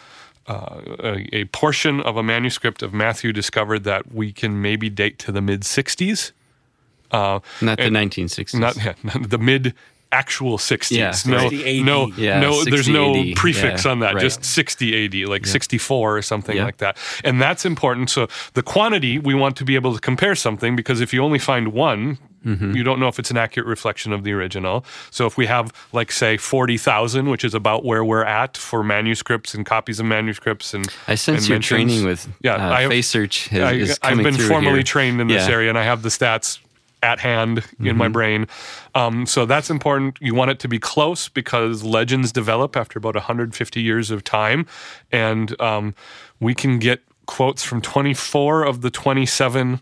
uh, 0.47 0.81
a, 0.99 1.37
a 1.37 1.45
portion 1.47 2.01
of 2.01 2.17
a 2.17 2.23
manuscript 2.23 2.83
of 2.83 2.93
Matthew 2.93 3.33
discovered 3.33 3.85
that 3.85 4.13
we 4.13 4.33
can 4.33 4.61
maybe 4.61 4.91
date 4.91 5.19
to 5.21 5.33
the 5.33 5.41
mid 5.41 5.63
60s. 5.63 6.33
Uh, 7.11 7.41
Not 7.61 7.79
the 7.79 7.85
1960s. 7.85 8.59
Not, 8.59 8.77
yeah, 8.77 8.95
not 9.03 9.31
the 9.31 9.39
mid 9.39 9.75
actual 10.13 10.59
60s. 10.59 10.91
Yeah. 10.91 11.07
no, 11.27 11.49
60 11.49 11.81
AD. 11.81 11.87
no, 11.87 12.07
Yeah, 12.17 12.41
no, 12.41 12.65
there's 12.65 12.89
no 12.89 13.15
AD. 13.15 13.37
prefix 13.37 13.85
Yeah, 13.85 13.91
on 13.93 14.01
that. 14.01 14.15
right. 14.15 14.21
Just 14.21 14.45
60 14.45 15.05
AD, 15.25 15.29
like 15.29 15.47
64 15.47 16.17
or 16.17 16.23
something 16.23 16.59
like 16.59 16.79
that. 16.79 16.97
And 17.25 17.41
that's 17.41 17.65
important. 17.65 18.11
So 18.11 18.29
the 18.55 18.63
quantity, 18.63 19.19
we 19.19 19.35
want 19.35 19.57
to 19.57 19.65
be 19.65 19.75
able 19.77 19.95
to 19.95 20.01
compare 20.01 20.35
something 20.35 20.75
because 20.77 21.01
if 21.01 21.13
you 21.15 21.23
only 21.23 21.39
find 21.39 21.69
one, 21.73 22.19
Mm-hmm. 22.41 22.75
you 22.75 22.83
don't 22.83 22.99
know 22.99 23.09
if 23.09 23.19
it's 23.19 23.31
an 23.31 23.37
accurate 23.37 23.67
reflection 23.67 24.15
of 24.15 24.25
the 24.25 24.33
original. 24.33 24.83
So 25.11 25.27
if 25.27 25.37
we 25.37 25.45
have, 25.45 25.75
like, 25.93 26.11
say, 26.11 26.39
40,000, 26.39 27.29
which 27.29 27.45
is 27.45 27.53
about 27.53 27.85
where 27.85 28.03
we're 28.03 28.25
at 28.25 28.57
for 28.57 28.83
manuscripts 28.83 29.53
and 29.53 29.67
copies 29.67 30.01
of 30.01 30.07
manuscripts 30.07 30.73
and 30.73 30.89
I 31.07 31.17
sense 31.17 31.41
and 31.41 31.49
your 31.51 31.55
mentions- 31.57 31.69
training 31.69 32.05
with 32.07 32.29
yeah, 32.41 32.55
uh, 32.55 32.73
I 32.73 32.81
have- 32.81 32.91
face 32.91 33.09
search 33.09 33.49
has, 33.49 33.61
I, 33.63 33.73
is 33.73 33.99
I've 34.03 34.17
been 34.23 34.39
formally 34.39 34.77
here. 34.77 34.83
trained 34.85 35.21
in 35.21 35.27
this 35.27 35.47
Yeah. 35.47 35.53
area, 35.55 35.69
and 35.69 35.77
I 35.77 35.85
have 35.85 36.01
the 36.01 36.09
stats 36.09 36.61
at 37.03 37.19
hand 37.21 37.59
in 37.59 37.87
Mm-hmm. 37.87 37.97
my 37.99 38.09
brain. 38.09 38.47
Um, 38.95 39.27
so 39.27 39.47
that's 39.47 39.71
important. 39.71 40.19
You 40.21 40.35
want 40.35 40.51
it 40.51 40.59
to 40.61 40.69
be 40.69 40.79
close 40.79 41.29
because 41.29 41.83
legends 41.83 42.33
develop 42.33 42.77
after 42.77 42.99
about 42.99 43.15
150 43.15 43.81
years 43.81 44.11
of 44.11 44.23
time, 44.25 44.67
and 45.11 45.59
um, 45.61 45.95
we 46.41 46.55
can 46.55 46.79
get 46.79 47.01
quotes 47.27 47.63
from 47.63 47.81
24 47.81 48.65
of 48.65 48.81
the 48.83 48.91
27 48.91 49.81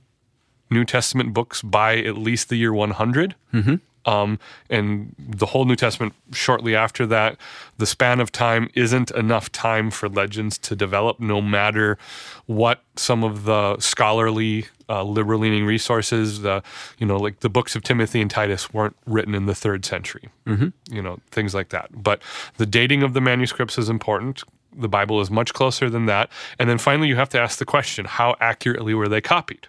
New 0.71 0.85
Testament 0.85 1.33
books 1.33 1.63
by 1.63 1.97
at 1.99 2.17
least 2.19 2.51
the 2.51 2.57
year 2.57 2.73
100. 2.75 3.35
Mm-hmm. 3.55 3.75
Um, 4.09 4.39
and 4.71 5.15
the 5.19 5.45
whole 5.45 5.67
New 5.67 5.77
Testament 5.77 6.15
shortly 6.33 6.75
after 6.75 7.05
that, 7.07 7.37
the 7.77 7.85
span 7.85 8.21
of 8.21 8.33
time 8.33 8.71
isn't 8.75 9.11
enough 9.11 9.53
time 9.53 9.91
for 9.91 10.09
legends 10.09 10.57
to 10.59 10.75
develop, 10.75 11.21
no 11.21 11.43
matter 11.43 11.99
what 12.47 12.83
some 12.97 13.23
of 13.23 13.45
the 13.45 13.79
scholarly, 13.81 14.65
uh, 14.89 15.03
liberal 15.03 15.41
leaning 15.41 15.67
resources, 15.67 16.41
the, 16.41 16.63
you 16.97 17.07
know, 17.07 17.19
like 17.19 17.41
the 17.41 17.51
books 17.51 17.77
of 17.77 17.83
Timothy 17.83 18.23
and 18.23 18.31
Titus 18.31 18.73
weren't 18.73 18.97
written 19.05 19.35
in 19.35 19.45
the 19.45 19.55
third 19.55 19.85
century, 19.85 20.31
mm-hmm. 20.47 20.69
you 20.91 21.03
know, 21.03 21.19
things 21.31 21.55
like 21.55 21.69
that. 21.69 21.91
But 21.93 22.23
the 22.57 22.65
dating 22.65 23.03
of 23.03 23.13
the 23.13 23.21
manuscripts 23.21 23.77
is 23.77 23.91
important. 23.91 24.43
The 24.75 24.89
Bible 24.89 25.21
is 25.21 25.31
much 25.31 25.53
closer 25.53 25.91
than 25.91 26.07
that. 26.07 26.31
And 26.59 26.71
then 26.71 26.79
finally, 26.79 27.09
you 27.09 27.17
have 27.17 27.29
to 27.31 27.41
ask 27.41 27.59
the 27.59 27.67
question 27.67 28.07
how 28.07 28.37
accurately 28.41 28.95
were 28.95 29.09
they 29.09 29.21
copied? 29.21 29.69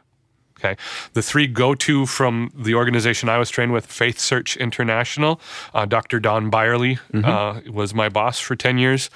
Okay. 0.59 0.75
The 1.13 1.21
three 1.21 1.47
go 1.47 1.73
to 1.75 2.05
from 2.05 2.51
the 2.53 2.75
organization 2.75 3.29
I 3.29 3.37
was 3.37 3.49
trained 3.49 3.71
with, 3.71 3.85
Faith 3.85 4.19
Search 4.19 4.57
International, 4.57 5.39
uh, 5.73 5.85
Dr. 5.85 6.19
Don 6.19 6.49
Bierle 6.49 6.97
uh, 7.23 7.61
was 7.71 7.93
my 7.93 8.09
boss 8.09 8.39
for 8.39 8.55
10 8.55 8.77
years. 8.77 9.09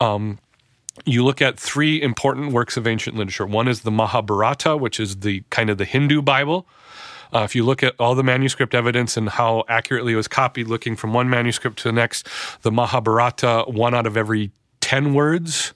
Um, 0.00 0.38
you 1.04 1.24
look 1.24 1.42
at 1.42 1.58
three 1.58 2.00
important 2.00 2.52
works 2.52 2.76
of 2.76 2.86
ancient 2.86 3.16
literature. 3.16 3.46
One 3.46 3.68
is 3.68 3.82
the 3.82 3.90
Mahabharata, 3.90 4.76
which 4.76 4.98
is 5.00 5.16
the 5.16 5.42
kind 5.50 5.70
of 5.70 5.76
the 5.76 5.84
Hindu 5.84 6.22
Bible. 6.22 6.66
Uh, 7.32 7.40
if 7.40 7.54
you 7.54 7.64
look 7.64 7.82
at 7.82 7.94
all 7.98 8.14
the 8.14 8.22
manuscript 8.22 8.74
evidence 8.74 9.16
and 9.16 9.28
how 9.28 9.64
accurately 9.68 10.12
it 10.12 10.16
was 10.16 10.28
copied, 10.28 10.68
looking 10.68 10.96
from 10.96 11.12
one 11.12 11.28
manuscript 11.28 11.78
to 11.80 11.88
the 11.88 11.92
next, 11.92 12.28
the 12.62 12.70
Mahabharata, 12.70 13.64
one 13.66 13.94
out 13.94 14.06
of 14.06 14.16
every 14.16 14.52
10 14.80 15.12
words 15.12 15.74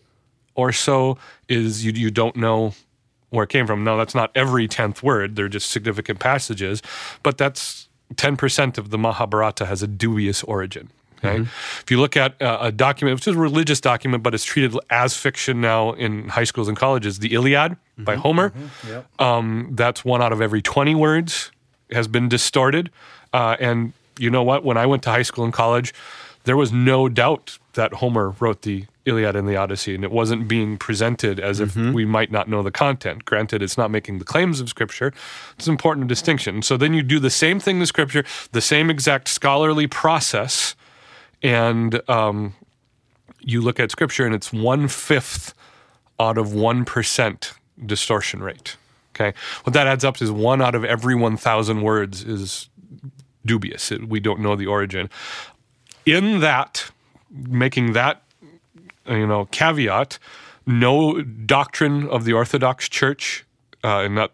or 0.54 0.72
so 0.72 1.18
is 1.48 1.84
you, 1.84 1.92
you 1.92 2.10
don't 2.10 2.36
know 2.36 2.74
where 3.30 3.44
it 3.44 3.50
came 3.50 3.66
from. 3.66 3.82
No, 3.84 3.96
that's 3.96 4.14
not 4.14 4.30
every 4.34 4.68
10th 4.68 5.02
word. 5.02 5.36
They're 5.36 5.48
just 5.48 5.70
significant 5.70 6.18
passages, 6.18 6.82
but 7.22 7.38
that's 7.38 7.88
10% 8.14 8.78
of 8.78 8.90
the 8.90 8.98
Mahabharata 8.98 9.66
has 9.66 9.82
a 9.82 9.86
dubious 9.86 10.42
origin. 10.44 10.90
Okay, 11.22 11.42
if 11.42 11.90
you 11.90 12.00
look 12.00 12.16
at 12.16 12.40
uh, 12.40 12.58
a 12.62 12.72
document, 12.72 13.16
which 13.16 13.28
is 13.28 13.36
a 13.36 13.38
religious 13.38 13.78
document, 13.78 14.22
but 14.22 14.32
it's 14.34 14.44
treated 14.44 14.74
as 14.88 15.14
fiction 15.14 15.60
now 15.60 15.92
in 15.92 16.30
high 16.30 16.44
schools 16.44 16.66
and 16.66 16.78
colleges, 16.78 17.18
the 17.18 17.34
Iliad 17.34 17.76
by 17.98 18.16
Homer. 18.16 18.54
Yep. 18.88 19.20
Um, 19.20 19.68
that's 19.72 20.02
one 20.02 20.22
out 20.22 20.32
of 20.32 20.40
every 20.40 20.62
20 20.62 20.94
words 20.94 21.52
has 21.92 22.08
been 22.08 22.28
distorted. 22.28 22.90
Uh, 23.34 23.56
and 23.60 23.92
you 24.18 24.30
know 24.30 24.42
what? 24.42 24.64
When 24.64 24.78
I 24.78 24.86
went 24.86 25.02
to 25.02 25.10
high 25.10 25.22
school 25.22 25.44
and 25.44 25.52
college, 25.52 25.92
there 26.44 26.56
was 26.56 26.72
no 26.72 27.08
doubt 27.08 27.58
that 27.74 27.94
Homer 27.94 28.34
wrote 28.40 28.62
the 28.62 28.86
Iliad 29.04 29.36
and 29.36 29.48
the 29.48 29.56
Odyssey, 29.56 29.94
and 29.94 30.04
it 30.04 30.10
wasn't 30.10 30.48
being 30.48 30.76
presented 30.76 31.40
as 31.40 31.60
if 31.60 31.74
we 31.76 32.04
might 32.04 32.30
not 32.30 32.48
know 32.48 32.62
the 32.62 32.70
content. 32.70 33.24
Granted, 33.24 33.62
it's 33.62 33.78
not 33.78 33.90
making 33.90 34.18
the 34.18 34.24
claims 34.24 34.60
of 34.60 34.68
Scripture. 34.68 35.12
It's 35.56 35.66
an 35.66 35.72
important 35.72 36.08
distinction. 36.08 36.62
So 36.62 36.76
then 36.76 36.94
you 36.94 37.02
do 37.02 37.18
the 37.18 37.30
same 37.30 37.60
thing 37.60 37.80
to 37.80 37.86
Scripture, 37.86 38.24
the 38.52 38.60
same 38.60 38.90
exact 38.90 39.28
scholarly 39.28 39.86
process, 39.86 40.74
and 41.42 42.00
um, 42.08 42.54
you 43.40 43.60
look 43.60 43.80
at 43.80 43.90
Scripture, 43.90 44.26
and 44.26 44.34
it's 44.34 44.52
one 44.52 44.88
fifth 44.88 45.54
out 46.18 46.36
of 46.36 46.48
1% 46.48 47.52
distortion 47.86 48.42
rate. 48.42 48.76
Okay. 49.14 49.36
What 49.64 49.72
that 49.72 49.86
adds 49.86 50.04
up 50.04 50.18
to 50.18 50.24
is 50.24 50.30
one 50.30 50.62
out 50.62 50.74
of 50.74 50.84
every 50.84 51.14
1,000 51.14 51.82
words 51.82 52.22
is 52.22 52.68
dubious. 53.44 53.90
It, 53.90 54.08
we 54.08 54.20
don't 54.20 54.40
know 54.40 54.56
the 54.56 54.66
origin. 54.66 55.08
In 56.06 56.40
that, 56.40 56.90
making 57.30 57.92
that, 57.92 58.22
you 59.06 59.26
know, 59.26 59.46
caveat, 59.46 60.18
no 60.66 61.22
doctrine 61.22 62.08
of 62.08 62.24
the 62.24 62.32
Orthodox 62.32 62.88
Church, 62.88 63.44
uh, 63.82 64.00
and 64.00 64.14
not 64.14 64.32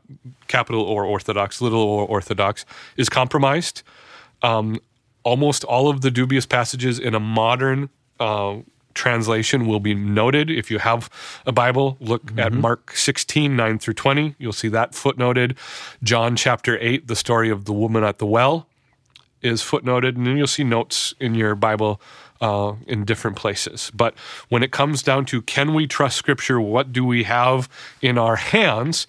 capital 0.49 0.83
or 0.83 1.05
Orthodox, 1.05 1.61
little 1.61 1.81
or 1.81 2.07
Orthodox, 2.07 2.65
is 2.97 3.09
compromised. 3.09 3.83
Um, 4.43 4.81
almost 5.23 5.65
all 5.65 5.89
of 5.89 6.01
the 6.01 6.11
dubious 6.11 6.47
passages 6.47 6.99
in 6.99 7.15
a 7.15 7.21
modern 7.21 7.89
uh, 8.21 8.57
translation 8.95 9.67
will 9.67 9.81
be 9.81 9.95
noted. 9.95 10.51
If 10.51 10.71
you 10.71 10.79
have 10.79 11.09
a 11.47 11.53
Bible, 11.53 11.97
look 12.01 12.37
at 12.39 12.53
Mark 12.53 12.97
16, 12.97 13.55
9 13.55 13.79
through 13.79 13.95
20. 13.95 14.35
You'll 14.39 14.53
see 14.53 14.69
that 14.69 14.93
footnoted. 14.93 15.57
John 16.03 16.35
chapter 16.35 16.79
8, 16.81 17.07
the 17.07 17.15
story 17.15 17.51
of 17.51 17.67
the 17.67 17.73
woman 17.73 18.03
at 18.03 18.19
the 18.19 18.27
well, 18.27 18.67
is 19.43 19.63
footnoted. 19.63 20.17
And 20.17 20.27
then 20.27 20.37
you'll 20.37 20.47
see 20.47 20.65
notes 20.65 21.15
in 21.21 21.35
your 21.35 21.55
Bible 21.55 22.01
uh, 22.41 22.75
in 22.87 23.05
different 23.05 23.37
places. 23.37 23.91
But 23.95 24.15
when 24.49 24.63
it 24.63 24.71
comes 24.73 25.03
down 25.03 25.25
to 25.27 25.43
can 25.43 25.75
we 25.75 25.87
trust 25.87 26.17
Scripture, 26.17 26.61
what 26.61 26.93
do 26.93 27.05
we 27.05 27.25
have 27.25 27.69
in 28.03 28.19
our 28.19 28.37
hands? 28.37 29.07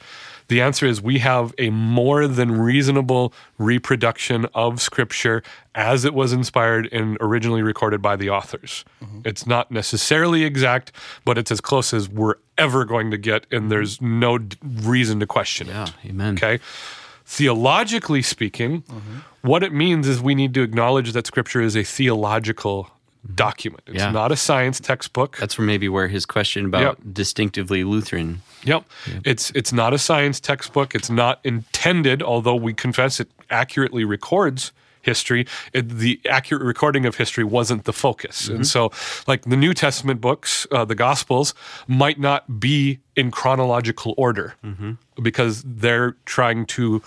The 0.49 0.61
answer 0.61 0.85
is 0.85 1.01
we 1.01 1.19
have 1.19 1.53
a 1.57 1.69
more 1.71 2.25
than 2.25 2.57
reasonable 2.57 3.33
reproduction 3.57 4.45
of 4.55 4.79
Scripture 4.81 5.43
as 5.75 6.05
it 6.05 6.13
was 6.13 6.31
inspired 6.31 6.87
and 6.93 7.17
originally 7.19 7.61
recorded 7.61 8.01
by 8.01 8.15
the 8.15 8.29
authors. 8.29 8.85
It's 9.25 9.45
not 9.45 9.71
necessarily 9.71 10.45
exact, 10.45 10.93
but 11.25 11.37
it's 11.37 11.51
as 11.51 11.59
close 11.59 11.93
as 11.93 12.07
we're 12.07 12.35
ever 12.57 12.85
going 12.85 13.11
to 13.11 13.17
get, 13.17 13.45
and 13.51 13.69
there's 13.69 14.01
no 14.01 14.37
d- 14.37 14.55
reason 14.63 15.19
to 15.19 15.27
question 15.27 15.67
Yeah, 15.67 15.83
it. 15.83 16.11
amen. 16.11 16.35
Okay. 16.35 16.59
Theologically 17.25 18.21
speaking, 18.21 18.83
what 19.41 19.61
it 19.61 19.73
means 19.73 20.07
is 20.07 20.21
we 20.21 20.33
need 20.33 20.53
to 20.53 20.61
acknowledge 20.61 21.11
that 21.11 21.27
Scripture 21.27 21.59
is 21.61 21.75
a 21.75 21.83
theological 21.83 22.89
document. 23.35 23.83
It's 23.87 23.97
Yeah. 23.97 24.11
not 24.11 24.31
a 24.31 24.35
science 24.35 24.79
textbook. 24.79 25.37
That's 25.37 25.57
maybe 25.59 25.89
where 25.89 26.07
his 26.07 26.25
question 26.25 26.65
about 26.65 27.13
distinctively 27.13 27.83
Lutheran. 27.83 28.41
Yep. 28.63 28.83
It's 29.25 29.51
it's 29.51 29.71
not 29.73 29.93
a 29.93 29.97
science 29.97 30.39
textbook. 30.39 30.95
It's 30.95 31.09
not 31.09 31.39
intended, 31.43 32.21
although 32.23 32.55
we 32.55 32.73
confess 32.73 33.19
it 33.19 33.29
accurately 33.49 34.03
records 34.05 34.71
history. 35.01 35.45
It, 35.73 35.87
the 35.99 36.19
accurate 36.29 36.63
recording 36.63 37.05
of 37.05 37.15
history 37.15 37.43
wasn't 37.45 37.85
the 37.85 37.93
focus, 37.93 38.49
and 38.49 38.67
so 38.67 38.91
like 39.25 39.43
the 39.43 39.55
New 39.55 39.73
Testament 39.73 40.19
books, 40.19 40.67
uh, 40.71 40.83
the 40.83 40.95
Gospels 40.95 41.53
might 41.87 42.19
not 42.19 42.59
be 42.59 42.99
in 43.15 43.31
chronological 43.31 44.13
order 44.17 44.55
because 45.21 45.63
they're 45.65 46.15
trying 46.25 46.65
to 46.67 47.01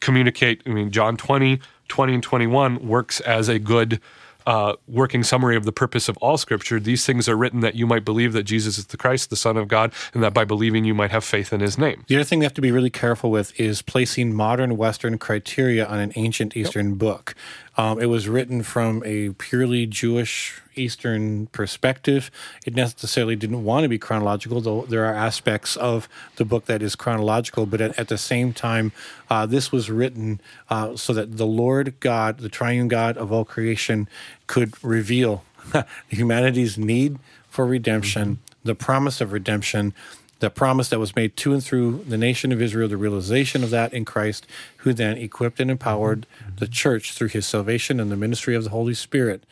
communicate. 0.00 0.62
I 0.66 0.70
mean, 0.70 0.90
John 0.90 1.16
20, 1.16 1.60
20 1.88 2.14
and 2.14 2.22
21 2.22 2.88
works 2.88 3.20
as 3.20 3.48
a 3.48 3.58
good 3.58 4.00
uh, 4.46 4.74
working 4.86 5.22
summary 5.22 5.56
of 5.56 5.64
the 5.64 5.72
purpose 5.72 6.08
of 6.08 6.16
all 6.18 6.36
scripture. 6.36 6.80
These 6.80 7.06
things 7.06 7.28
are 7.28 7.36
written 7.36 7.60
that 7.60 7.74
you 7.74 7.86
might 7.86 8.04
believe 8.04 8.32
that 8.32 8.44
Jesus 8.44 8.78
is 8.78 8.86
the 8.86 8.96
Christ, 8.96 9.30
the 9.30 9.36
Son 9.36 9.56
of 9.56 9.68
God, 9.68 9.92
and 10.14 10.22
that 10.22 10.34
by 10.34 10.44
believing 10.44 10.84
you 10.84 10.94
might 10.94 11.10
have 11.10 11.24
faith 11.24 11.52
in 11.52 11.60
his 11.60 11.78
name. 11.78 12.04
The 12.08 12.16
other 12.16 12.24
thing 12.24 12.38
we 12.38 12.44
have 12.44 12.54
to 12.54 12.60
be 12.60 12.70
really 12.70 12.90
careful 12.90 13.30
with 13.30 13.58
is 13.60 13.82
placing 13.82 14.34
modern 14.34 14.76
Western 14.76 15.18
criteria 15.18 15.86
on 15.86 15.98
an 15.98 16.12
ancient 16.16 16.56
Eastern 16.56 16.94
book. 16.94 17.34
Um, 17.76 18.00
it 18.00 18.06
was 18.06 18.28
written 18.28 18.62
from 18.62 19.02
a 19.04 19.30
purely 19.30 19.86
Jewish 19.86 20.60
Eastern 20.74 21.46
perspective. 21.48 22.30
It 22.66 22.74
necessarily 22.74 23.36
didn't 23.36 23.64
want 23.64 23.84
to 23.84 23.88
be 23.88 23.98
chronological, 23.98 24.60
though 24.60 24.82
there 24.82 25.04
are 25.06 25.14
aspects 25.14 25.76
of 25.76 26.08
the 26.36 26.44
book 26.44 26.66
that 26.66 26.82
is 26.82 26.94
chronological. 26.94 27.64
But 27.66 27.80
at, 27.80 27.98
at 27.98 28.08
the 28.08 28.18
same 28.18 28.52
time, 28.52 28.92
uh, 29.30 29.46
this 29.46 29.72
was 29.72 29.90
written 29.90 30.40
uh, 30.68 30.96
so 30.96 31.12
that 31.14 31.36
the 31.38 31.46
Lord 31.46 31.94
God, 32.00 32.38
the 32.38 32.48
triune 32.48 32.88
God 32.88 33.16
of 33.16 33.32
all 33.32 33.44
creation, 33.44 34.08
could 34.46 34.82
reveal 34.84 35.44
humanity's 36.08 36.76
need 36.76 37.18
for 37.48 37.66
redemption, 37.66 38.38
the 38.64 38.74
promise 38.74 39.20
of 39.20 39.32
redemption, 39.32 39.94
the 40.42 40.50
promise 40.50 40.88
that 40.88 40.98
was 40.98 41.14
made 41.14 41.36
to 41.36 41.52
and 41.54 41.62
through 41.62 42.04
the 42.06 42.18
nation 42.18 42.50
of 42.52 42.60
Israel, 42.60 42.88
the 42.88 42.96
realization 42.96 43.62
of 43.62 43.70
that 43.70 43.94
in 43.94 44.04
Christ, 44.04 44.44
who 44.78 44.92
then 44.92 45.16
equipped 45.16 45.60
and 45.60 45.70
empowered 45.70 46.26
the 46.58 46.66
church 46.66 47.12
through 47.12 47.28
his 47.28 47.46
salvation 47.46 48.00
and 48.00 48.10
the 48.10 48.16
ministry 48.16 48.54
of 48.56 48.64
the 48.64 48.70
Holy 48.70 48.92
Spirit 48.94 49.44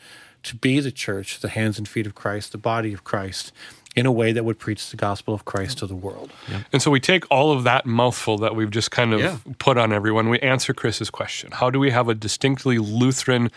to 0.43 0.55
be 0.57 0.79
the 0.81 0.91
church, 0.91 1.39
the 1.39 1.47
hands 1.49 1.77
and 1.77 1.87
feet 1.87 2.05
of 2.05 2.13
Christ, 2.13 2.51
the 2.51 2.57
body 2.57 2.91
of 2.93 3.03
Christ, 3.05 3.53
in 3.95 4.05
a 4.05 4.11
way 4.11 4.31
that 4.33 4.43
would 4.43 4.59
preach 4.59 4.89
the 4.89 4.97
gospel 4.97 5.33
of 5.33 5.45
Christ 5.45 5.77
to 5.77 5.87
the 5.87 5.95
world. 5.95 6.31
And 6.73 6.81
so 6.81 6.91
we 6.91 6.99
take 6.99 7.23
all 7.31 7.51
of 7.53 7.63
that 7.63 7.85
mouthful 7.85 8.37
that 8.39 8.53
we've 8.55 8.69
just 8.71 8.91
kind 8.91 9.13
of 9.13 9.19
Yeah. 9.21 9.37
put 9.59 9.77
on 9.77 9.93
everyone. 9.93 10.27
We 10.29 10.39
answer 10.39 10.73
Chris's 10.73 11.09
question 11.09 11.51
How 11.51 11.69
do 11.69 11.79
we 11.79 11.91
have 11.91 12.09
a 12.09 12.13
distinctly 12.15 12.77
Lutheran 12.79 13.49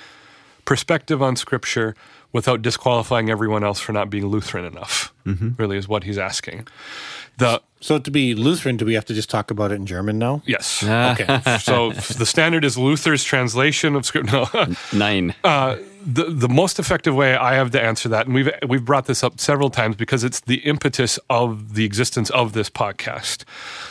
perspective 0.65 1.23
on 1.23 1.37
Scripture 1.37 1.95
without 2.33 2.63
disqualifying 2.63 3.31
everyone 3.31 3.63
else 3.65 3.81
for 3.81 3.93
not 3.93 4.11
being 4.11 4.27
Lutheran 4.27 4.65
enough? 4.65 5.13
Mm-hmm. 5.27 5.51
Really, 5.57 5.77
is 5.77 5.89
what 5.89 6.05
he's 6.05 6.19
asking. 6.19 6.67
The 7.39 7.61
So 7.81 7.99
to 7.99 8.11
be 8.11 8.35
Lutheran, 8.35 8.77
do 8.77 8.85
we 8.85 8.95
have 8.95 9.05
to 9.07 9.15
just 9.15 9.29
talk 9.29 9.51
about 9.51 9.73
it 9.73 9.77
in 9.77 9.87
German 9.87 10.19
now? 10.19 10.43
yes. 10.47 10.85
Ah. 10.87 11.13
Okay. 11.13 11.59
so 11.59 11.91
the 11.93 12.27
standard 12.27 12.65
is 12.65 12.79
Luther's 12.79 13.25
translation 13.25 13.97
of 13.97 14.07
Scripture. 14.07 14.47
No. 14.53 14.75
Nine. 14.93 15.35
Uh, 15.45 15.77
the 16.07 16.25
the 16.25 16.49
most 16.49 16.79
effective 16.79 17.15
way 17.15 17.35
I 17.35 17.55
have 17.55 17.71
to 17.71 17.83
answer 17.83 18.09
that, 18.11 18.27
and 18.27 18.35
we've 18.35 18.51
we've 18.69 18.85
brought 18.85 19.07
this 19.07 19.25
up 19.25 19.41
several 19.41 19.71
times 19.71 19.97
because 19.97 20.23
it's 20.23 20.41
the 20.41 20.57
impetus 20.57 21.19
of 21.31 21.75
the 21.75 21.85
existence 21.85 22.29
of 22.31 22.53
this 22.53 22.69
podcast. 22.69 23.45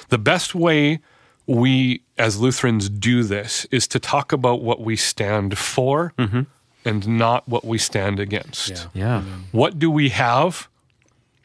The 0.09 0.19
best 0.19 0.53
way 0.53 0.99
we 1.47 2.03
as 2.17 2.39
Lutherans 2.39 2.87
do 2.89 3.23
this 3.23 3.65
is 3.71 3.87
to 3.87 3.99
talk 3.99 4.31
about 4.31 4.61
what 4.61 4.81
we 4.81 4.95
stand 4.95 5.57
for 5.57 6.13
mm-hmm. 6.17 6.41
And 6.85 7.07
not 7.07 7.47
what 7.47 7.65
we 7.65 7.77
stand 7.77 8.19
against. 8.19 8.69
Yeah. 8.69 8.85
yeah. 8.93 9.21
What 9.51 9.79
do 9.79 9.89
we 9.89 10.09
have? 10.09 10.67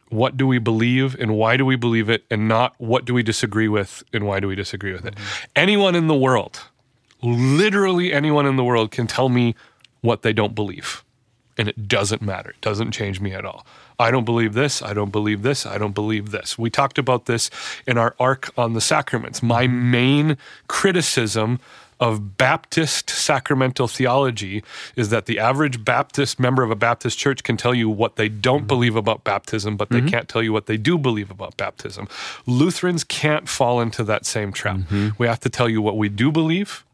What 0.09 0.37
do 0.37 0.47
we 0.47 0.57
believe 0.57 1.15
and 1.19 1.35
why 1.35 1.55
do 1.55 1.65
we 1.65 1.75
believe 1.75 2.09
it? 2.09 2.23
And 2.31 2.47
not 2.47 2.73
what 2.79 3.05
do 3.05 3.13
we 3.13 3.21
disagree 3.21 3.67
with 3.67 4.03
and 4.11 4.25
why 4.25 4.39
do 4.39 4.47
we 4.47 4.55
disagree 4.55 4.91
with 4.91 5.05
it? 5.05 5.15
Mm-hmm. 5.15 5.45
Anyone 5.55 5.95
in 5.95 6.07
the 6.07 6.15
world, 6.15 6.61
literally 7.21 8.11
anyone 8.11 8.45
in 8.45 8.55
the 8.55 8.63
world, 8.63 8.91
can 8.91 9.05
tell 9.05 9.29
me 9.29 9.55
what 10.01 10.23
they 10.23 10.33
don't 10.33 10.55
believe. 10.55 11.03
And 11.59 11.67
it 11.67 11.87
doesn't 11.87 12.21
matter. 12.21 12.51
It 12.51 12.61
doesn't 12.61 12.91
change 12.91 13.19
me 13.19 13.33
at 13.33 13.45
all. 13.45 13.65
I 13.99 14.09
don't 14.09 14.25
believe 14.25 14.53
this. 14.53 14.81
I 14.81 14.93
don't 14.93 15.11
believe 15.11 15.43
this. 15.43 15.65
I 15.65 15.77
don't 15.77 15.93
believe 15.93 16.31
this. 16.31 16.57
We 16.57 16.69
talked 16.69 16.97
about 16.97 17.25
this 17.25 17.51
in 17.85 17.97
our 17.97 18.15
arc 18.17 18.49
on 18.57 18.73
the 18.73 18.81
sacraments. 18.81 19.43
My 19.43 19.67
main 19.67 20.37
criticism 20.67 21.59
of 21.99 22.37
Baptist 22.37 23.09
sacramental 23.09 23.87
theology 23.87 24.63
is 24.95 25.09
that 25.09 25.25
the 25.25 25.37
average 25.37 25.83
Baptist 25.83 26.39
member 26.39 26.63
of 26.63 26.71
a 26.71 26.75
Baptist 26.75 27.19
church 27.19 27.43
can 27.43 27.57
tell 27.57 27.75
you 27.75 27.89
what 27.89 28.15
they 28.15 28.29
don't 28.29 28.59
mm-hmm. 28.59 28.67
believe 28.67 28.95
about 28.95 29.25
baptism, 29.25 29.75
but 29.75 29.89
they 29.89 29.97
mm-hmm. 29.97 30.07
can't 30.07 30.29
tell 30.29 30.41
you 30.41 30.53
what 30.53 30.65
they 30.65 30.77
do 30.77 30.97
believe 30.97 31.29
about 31.29 31.57
baptism. 31.57 32.07
Lutherans 32.45 33.03
can't 33.03 33.49
fall 33.49 33.81
into 33.81 34.03
that 34.05 34.25
same 34.25 34.53
trap. 34.53 34.77
Mm-hmm. 34.77 35.09
We 35.17 35.27
have 35.27 35.41
to 35.41 35.49
tell 35.49 35.67
you 35.67 35.81
what 35.81 35.97
we 35.97 36.07
do 36.07 36.31
believe, 36.31 36.85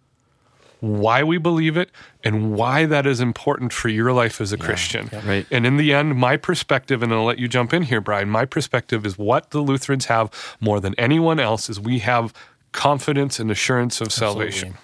why 0.85 1.23
we 1.23 1.37
believe 1.37 1.77
it, 1.77 1.89
and 2.23 2.53
why 2.55 2.85
that 2.85 3.05
is 3.05 3.19
important 3.19 3.73
for 3.73 3.89
your 3.89 4.13
life 4.13 4.39
as 4.39 4.51
a 4.51 4.57
Christian. 4.57 5.09
Right. 5.25 5.45
And 5.51 5.65
in 5.65 5.77
the 5.77 5.93
end, 5.93 6.15
my 6.15 6.37
perspective, 6.37 7.03
and 7.03 7.13
I'll 7.13 7.25
let 7.25 7.39
you 7.39 7.47
jump 7.47 7.73
in 7.73 7.83
here, 7.83 8.01
Brian, 8.01 8.29
my 8.29 8.45
perspective 8.45 9.05
is 9.05 9.17
what 9.17 9.51
the 9.51 9.59
Lutherans 9.59 10.05
have 10.05 10.31
more 10.59 10.79
than 10.79 10.95
anyone 10.97 11.39
else 11.39 11.69
is 11.69 11.79
we 11.79 11.99
have 11.99 12.33
confidence 12.71 13.39
and 13.39 13.49
assurance 13.49 14.01
of 14.01 14.11
salvation. 14.11 14.75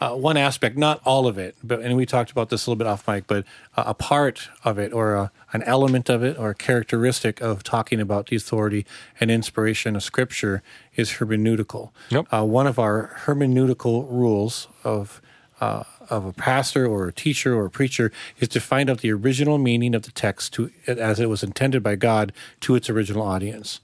Uh, 0.00 0.14
one 0.14 0.38
aspect, 0.38 0.78
not 0.78 0.98
all 1.04 1.26
of 1.26 1.36
it, 1.36 1.54
but 1.62 1.80
and 1.82 1.94
we 1.94 2.06
talked 2.06 2.30
about 2.30 2.48
this 2.48 2.66
a 2.66 2.70
little 2.70 2.78
bit 2.78 2.86
off 2.86 3.06
mic, 3.06 3.26
but 3.26 3.44
uh, 3.76 3.84
a 3.86 3.92
part 3.92 4.48
of 4.64 4.78
it, 4.78 4.94
or 4.94 5.14
a, 5.14 5.30
an 5.52 5.62
element 5.64 6.08
of 6.08 6.22
it, 6.22 6.38
or 6.38 6.50
a 6.50 6.54
characteristic 6.54 7.42
of 7.42 7.62
talking 7.62 8.00
about 8.00 8.28
the 8.28 8.36
authority 8.36 8.86
and 9.20 9.30
inspiration 9.30 9.94
of 9.94 10.02
Scripture 10.02 10.62
is 10.96 11.10
hermeneutical. 11.14 11.90
Yep. 12.08 12.32
Uh, 12.32 12.44
one 12.46 12.66
of 12.66 12.78
our 12.78 13.14
hermeneutical 13.26 14.10
rules 14.10 14.68
of 14.84 15.20
uh, 15.60 15.84
of 16.08 16.24
a 16.24 16.32
pastor 16.32 16.86
or 16.86 17.08
a 17.08 17.12
teacher 17.12 17.54
or 17.54 17.66
a 17.66 17.70
preacher 17.70 18.12
is 18.38 18.48
to 18.48 18.60
find 18.60 18.90
out 18.90 18.98
the 18.98 19.12
original 19.12 19.58
meaning 19.58 19.94
of 19.94 20.02
the 20.02 20.10
text 20.10 20.52
to 20.54 20.70
as 20.86 21.20
it 21.20 21.28
was 21.28 21.42
intended 21.42 21.82
by 21.82 21.96
God 21.96 22.32
to 22.60 22.74
its 22.74 22.90
original 22.90 23.22
audience. 23.22 23.80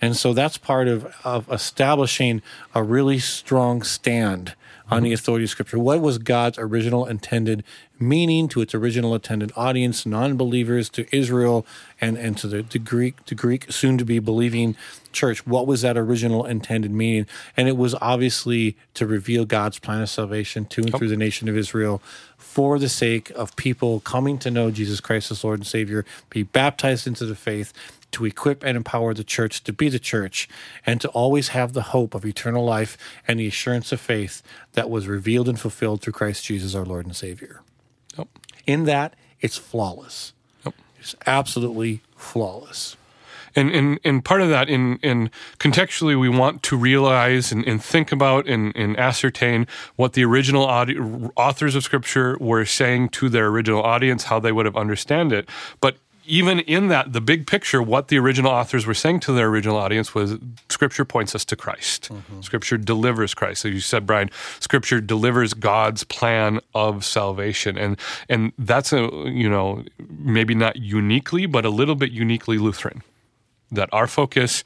And 0.00 0.16
so 0.16 0.32
that's 0.32 0.58
part 0.58 0.86
of, 0.86 1.12
of 1.24 1.50
establishing 1.50 2.40
a 2.74 2.82
really 2.82 3.18
strong 3.18 3.82
stand 3.82 4.54
Mm-hmm. 4.88 4.94
on 4.94 5.02
the 5.02 5.12
authority 5.12 5.44
of 5.44 5.50
Scripture. 5.50 5.78
What 5.78 6.00
was 6.00 6.16
God's 6.16 6.58
original 6.58 7.04
intended 7.04 7.62
meaning 8.00 8.48
to 8.48 8.62
its 8.62 8.74
original 8.74 9.14
intended 9.14 9.52
audience, 9.54 10.06
non-believers, 10.06 10.88
to 10.88 11.04
Israel, 11.14 11.66
and, 12.00 12.16
and 12.16 12.38
to 12.38 12.46
the, 12.46 12.62
the 12.62 12.78
Greek, 12.78 13.22
the 13.26 13.34
Greek 13.34 13.70
soon-to-be 13.70 14.18
believing 14.20 14.76
church? 15.12 15.46
What 15.46 15.66
was 15.66 15.82
that 15.82 15.98
original 15.98 16.46
intended 16.46 16.90
meaning? 16.90 17.26
And 17.54 17.68
it 17.68 17.76
was 17.76 17.94
obviously 18.00 18.78
to 18.94 19.06
reveal 19.06 19.44
God's 19.44 19.78
plan 19.78 20.00
of 20.00 20.08
salvation 20.08 20.64
to 20.64 20.80
and 20.80 20.96
through 20.96 21.08
the 21.08 21.18
nation 21.18 21.50
of 21.50 21.56
Israel 21.58 22.00
for 22.38 22.78
the 22.78 22.88
sake 22.88 23.28
of 23.30 23.54
people 23.56 24.00
coming 24.00 24.38
to 24.38 24.50
know 24.50 24.70
Jesus 24.70 25.00
Christ 25.00 25.30
as 25.30 25.44
Lord 25.44 25.58
and 25.58 25.66
Savior, 25.66 26.06
be 26.30 26.44
baptized 26.44 27.06
into 27.06 27.26
the 27.26 27.36
faith, 27.36 27.74
to 28.12 28.24
equip 28.24 28.64
and 28.64 28.76
empower 28.76 29.14
the 29.14 29.24
church 29.24 29.62
to 29.64 29.72
be 29.72 29.88
the 29.88 29.98
church 29.98 30.48
and 30.86 31.00
to 31.00 31.08
always 31.08 31.48
have 31.48 31.72
the 31.72 31.82
hope 31.82 32.14
of 32.14 32.24
eternal 32.24 32.64
life 32.64 32.96
and 33.26 33.38
the 33.38 33.46
assurance 33.46 33.92
of 33.92 34.00
faith 34.00 34.42
that 34.72 34.90
was 34.90 35.06
revealed 35.06 35.48
and 35.48 35.60
fulfilled 35.60 36.02
through 36.02 36.14
Christ 36.14 36.44
Jesus 36.44 36.74
our 36.74 36.84
Lord 36.84 37.06
and 37.06 37.14
Savior. 37.14 37.62
Yep. 38.16 38.28
In 38.66 38.84
that, 38.84 39.14
it's 39.40 39.56
flawless. 39.56 40.32
Yep. 40.64 40.74
It's 40.98 41.14
absolutely 41.26 42.02
flawless. 42.16 42.96
And, 43.56 43.70
and, 43.70 43.98
and 44.04 44.24
part 44.24 44.40
of 44.40 44.50
that, 44.50 44.68
in, 44.68 44.98
in 44.98 45.30
contextually, 45.58 46.18
we 46.18 46.28
want 46.28 46.62
to 46.64 46.76
realize 46.76 47.50
and, 47.50 47.66
and 47.66 47.82
think 47.82 48.12
about 48.12 48.46
and, 48.46 48.76
and 48.76 48.96
ascertain 48.96 49.66
what 49.96 50.12
the 50.12 50.24
original 50.24 50.66
audi- 50.66 50.98
authors 51.36 51.74
of 51.74 51.82
Scripture 51.82 52.36
were 52.40 52.64
saying 52.64 53.08
to 53.10 53.28
their 53.28 53.48
original 53.48 53.82
audience, 53.82 54.24
how 54.24 54.38
they 54.38 54.52
would 54.52 54.66
have 54.66 54.76
understand 54.76 55.32
it. 55.32 55.48
But 55.80 55.96
even 56.28 56.60
in 56.60 56.88
that, 56.88 57.12
the 57.12 57.20
big 57.20 57.46
picture, 57.46 57.82
what 57.82 58.08
the 58.08 58.18
original 58.18 58.52
authors 58.52 58.86
were 58.86 58.94
saying 58.94 59.20
to 59.20 59.32
their 59.32 59.48
original 59.48 59.76
audience 59.76 60.14
was 60.14 60.36
Scripture 60.68 61.04
points 61.04 61.34
us 61.34 61.44
to 61.46 61.56
Christ. 61.56 62.10
Mm-hmm. 62.10 62.42
Scripture 62.42 62.76
delivers 62.76 63.34
Christ. 63.34 63.64
As 63.64 63.72
you 63.72 63.80
said, 63.80 64.06
Brian, 64.06 64.30
Scripture 64.60 65.00
delivers 65.00 65.54
God's 65.54 66.04
plan 66.04 66.60
of 66.74 67.04
salvation, 67.04 67.78
and 67.78 67.98
and 68.28 68.52
that's 68.58 68.92
a 68.92 69.08
you 69.26 69.48
know 69.48 69.84
maybe 70.08 70.54
not 70.54 70.76
uniquely, 70.76 71.46
but 71.46 71.64
a 71.64 71.70
little 71.70 71.94
bit 71.94 72.12
uniquely 72.12 72.58
Lutheran. 72.58 73.02
That 73.70 73.88
our 73.92 74.06
focus 74.06 74.64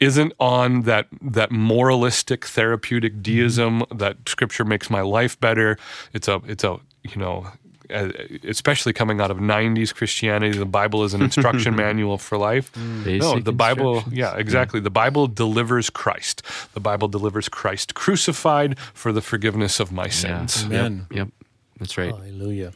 isn't 0.00 0.32
on 0.40 0.82
that 0.82 1.08
that 1.20 1.50
moralistic 1.52 2.46
therapeutic 2.46 3.22
deism 3.22 3.80
mm-hmm. 3.80 3.98
that 3.98 4.28
Scripture 4.28 4.64
makes 4.64 4.88
my 4.88 5.02
life 5.02 5.38
better. 5.38 5.78
It's 6.14 6.28
a 6.28 6.40
it's 6.46 6.64
a 6.64 6.78
you 7.02 7.16
know 7.16 7.46
especially 8.44 8.92
coming 8.92 9.20
out 9.20 9.30
of 9.30 9.38
90s 9.38 9.94
Christianity, 9.94 10.56
the 10.56 10.64
Bible 10.64 11.04
is 11.04 11.14
an 11.14 11.22
instruction 11.22 11.76
manual 11.84 12.18
for 12.18 12.38
life. 12.38 12.72
Mm. 12.72 13.20
no, 13.20 13.38
the 13.38 13.52
Bible, 13.52 14.04
yeah, 14.10 14.36
exactly. 14.36 14.80
Yeah. 14.80 14.84
The 14.84 14.90
Bible 14.90 15.26
delivers 15.26 15.90
Christ. 15.90 16.42
The 16.74 16.80
Bible 16.80 17.08
delivers 17.08 17.48
Christ 17.48 17.94
crucified 17.94 18.78
for 18.78 19.12
the 19.12 19.22
forgiveness 19.22 19.80
of 19.80 19.92
my 19.92 20.08
sins. 20.08 20.62
Yeah. 20.62 20.68
Amen. 20.68 21.06
Yep. 21.10 21.16
yep. 21.16 21.28
That's 21.78 21.98
right. 21.98 22.10
Hallelujah. 22.14 22.72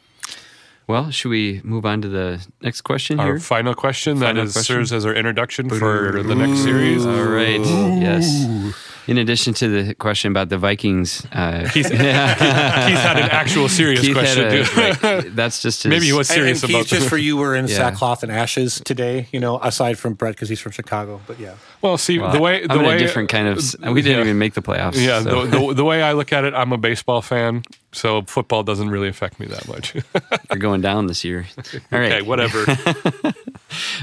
Well, 0.88 1.10
should 1.10 1.30
we 1.30 1.60
move 1.64 1.84
on 1.84 2.00
to 2.02 2.08
the 2.08 2.46
next 2.62 2.82
question 2.82 3.18
our 3.18 3.26
here? 3.26 3.38
final 3.40 3.74
question 3.74 4.18
final 4.20 4.36
that 4.36 4.42
is, 4.42 4.52
question? 4.52 4.76
serves 4.76 4.92
as 4.92 5.04
our 5.04 5.14
introduction 5.14 5.68
for 5.68 6.22
the 6.22 6.34
next 6.34 6.62
series. 6.62 7.04
All 7.04 7.24
right. 7.24 7.60
Yes. 7.60 8.85
In 9.06 9.18
addition 9.18 9.54
to 9.54 9.68
the 9.68 9.94
question 9.94 10.32
about 10.32 10.48
the 10.48 10.58
Vikings, 10.58 11.24
uh, 11.32 11.68
Keith, 11.72 11.88
Keith, 11.90 12.00
had 12.00 13.16
an 13.16 13.30
actual 13.30 13.68
serious 13.68 14.00
Keith 14.00 14.14
question. 14.14 14.44
A, 14.44 14.92
right, 15.02 15.36
that's 15.36 15.62
just 15.62 15.84
his, 15.84 15.90
maybe 15.90 16.06
he 16.06 16.12
was 16.12 16.26
serious 16.26 16.62
and, 16.62 16.70
and 16.70 16.76
about. 16.76 16.88
Keith, 16.88 16.98
just 16.98 17.08
for 17.08 17.16
you, 17.16 17.36
we're 17.36 17.54
in 17.54 17.66
yeah. 17.68 17.76
sackcloth 17.76 18.24
and 18.24 18.32
ashes 18.32 18.80
today. 18.84 19.28
You 19.32 19.38
know, 19.38 19.60
aside 19.62 19.96
from 19.96 20.14
Brett 20.14 20.34
because 20.34 20.48
he's 20.48 20.60
from 20.60 20.72
Chicago. 20.72 21.20
But 21.26 21.38
yeah. 21.38 21.54
Well, 21.82 21.98
see 21.98 22.18
well, 22.18 22.32
the 22.32 22.40
way 22.40 22.66
the 22.66 22.74
I'm 22.74 22.84
way 22.84 22.96
a 22.96 22.98
different 22.98 23.28
kind 23.28 23.46
of. 23.46 23.58
We 23.94 24.02
didn't 24.02 24.18
yeah. 24.18 24.24
even 24.24 24.38
make 24.38 24.54
the 24.54 24.62
playoffs. 24.62 24.96
Yeah. 24.96 25.22
So. 25.22 25.46
The, 25.46 25.58
the, 25.58 25.74
the 25.74 25.84
way 25.84 26.02
I 26.02 26.12
look 26.12 26.32
at 26.32 26.42
it, 26.42 26.52
I'm 26.54 26.72
a 26.72 26.78
baseball 26.78 27.22
fan, 27.22 27.62
so 27.92 28.22
football 28.22 28.64
doesn't 28.64 28.88
really 28.88 29.08
affect 29.08 29.38
me 29.38 29.46
that 29.46 29.68
much. 29.68 29.94
You're 30.50 30.58
going 30.58 30.80
down 30.80 31.06
this 31.06 31.24
year. 31.24 31.46
All 31.92 32.00
right. 32.00 32.12
Okay, 32.12 32.22
whatever. 32.22 32.64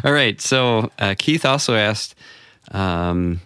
All 0.05 0.13
right. 0.13 0.39
So 0.39 0.91
uh, 0.97 1.15
Keith 1.17 1.45
also 1.45 1.75
asked. 1.75 2.15
Um, 2.71 3.41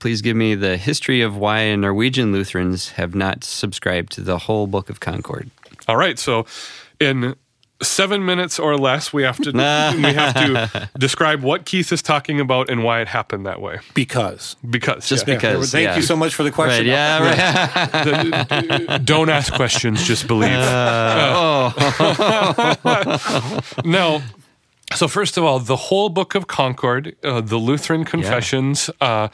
please 0.00 0.22
give 0.22 0.36
me 0.36 0.54
the 0.54 0.76
history 0.76 1.20
of 1.22 1.36
why 1.36 1.74
Norwegian 1.74 2.32
Lutherans 2.32 2.90
have 2.90 3.14
not 3.14 3.44
subscribed 3.44 4.12
to 4.12 4.20
the 4.20 4.38
whole 4.38 4.66
Book 4.66 4.90
of 4.90 5.00
Concord. 5.00 5.50
All 5.86 5.96
right. 5.96 6.18
So, 6.18 6.46
in 7.00 7.34
seven 7.82 8.24
minutes 8.24 8.58
or 8.58 8.76
less, 8.76 9.12
we 9.12 9.22
have 9.22 9.36
to 9.38 9.52
we 9.96 10.12
have 10.12 10.34
to 10.34 10.90
describe 10.98 11.42
what 11.42 11.64
Keith 11.64 11.92
is 11.92 12.02
talking 12.02 12.40
about 12.40 12.68
and 12.70 12.82
why 12.82 13.00
it 13.00 13.08
happened 13.08 13.46
that 13.46 13.60
way. 13.60 13.78
Because, 13.94 14.56
because, 14.68 15.08
just 15.08 15.26
yeah. 15.26 15.34
because. 15.34 15.72
Thank 15.72 15.84
yeah. 15.84 15.96
you 15.96 16.02
so 16.02 16.16
much 16.16 16.34
for 16.34 16.42
the 16.42 16.50
question. 16.50 16.86
Right, 16.86 16.92
yeah, 16.92 17.92
right. 17.92 18.04
the, 18.88 18.98
don't 19.04 19.28
ask 19.28 19.52
questions, 19.52 20.06
just 20.06 20.26
believe. 20.26 20.50
Uh, 20.50 21.72
oh. 21.74 23.60
no. 23.84 24.22
So 24.94 25.06
first 25.06 25.36
of 25.36 25.44
all, 25.44 25.58
the 25.58 25.76
whole 25.76 26.08
Book 26.08 26.34
of 26.34 26.46
Concord, 26.46 27.14
uh, 27.22 27.40
the 27.40 27.58
Lutheran 27.58 28.04
Confessions. 28.04 28.88
Yeah. 29.00 29.28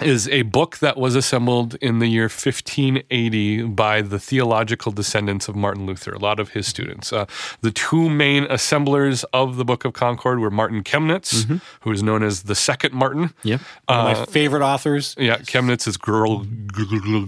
Uh, 0.00 0.04
is 0.04 0.28
a 0.28 0.42
book 0.42 0.78
that 0.78 0.96
was 0.96 1.14
assembled 1.14 1.74
in 1.76 1.98
the 1.98 2.06
year 2.06 2.24
1580 2.24 3.62
by 3.64 4.02
the 4.02 4.18
theological 4.18 4.92
descendants 4.92 5.48
of 5.48 5.56
Martin 5.56 5.86
Luther, 5.86 6.12
a 6.12 6.18
lot 6.18 6.38
of 6.40 6.50
his 6.50 6.66
students. 6.66 7.12
Uh, 7.12 7.26
the 7.60 7.70
two 7.70 8.08
main 8.08 8.44
assemblers 8.44 9.24
of 9.32 9.56
the 9.56 9.64
Book 9.64 9.84
of 9.84 9.92
Concord 9.92 10.38
were 10.38 10.50
Martin 10.50 10.82
Chemnitz, 10.82 11.44
mm-hmm. 11.44 11.56
who 11.80 11.92
is 11.92 12.02
known 12.02 12.22
as 12.22 12.44
the 12.44 12.54
Second 12.54 12.94
Martin. 12.94 13.34
Yep. 13.42 13.60
One 13.86 13.98
of 13.98 14.04
my 14.04 14.22
uh, 14.22 14.26
favorite 14.26 14.62
authors. 14.62 15.14
Yeah, 15.18 15.38
Chemnitz 15.38 15.86
is 15.86 15.96
girl, 15.96 16.44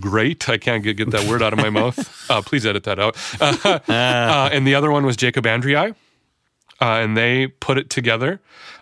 great. 0.01 0.49
I 0.49 0.59
can't 0.59 0.83
get, 0.83 0.97
get 0.97 1.11
that 1.11 1.29
word 1.29 1.43
out 1.43 1.53
of 1.53 1.59
my 1.59 1.71
mouth. 1.71 2.17
Uh, 2.31 2.41
please 2.41 2.65
edit 2.65 2.85
that 2.85 3.01
out. 3.01 3.17
Uh, 3.91 4.49
and 4.53 4.67
the 4.67 4.75
other 4.75 4.91
one 4.91 5.05
was 5.05 5.17
Jacob 5.17 5.45
Andreae. 5.45 5.95
and 6.81 7.17
they 7.17 7.49
put 7.49 7.77
it 7.77 7.91
together 7.91 8.41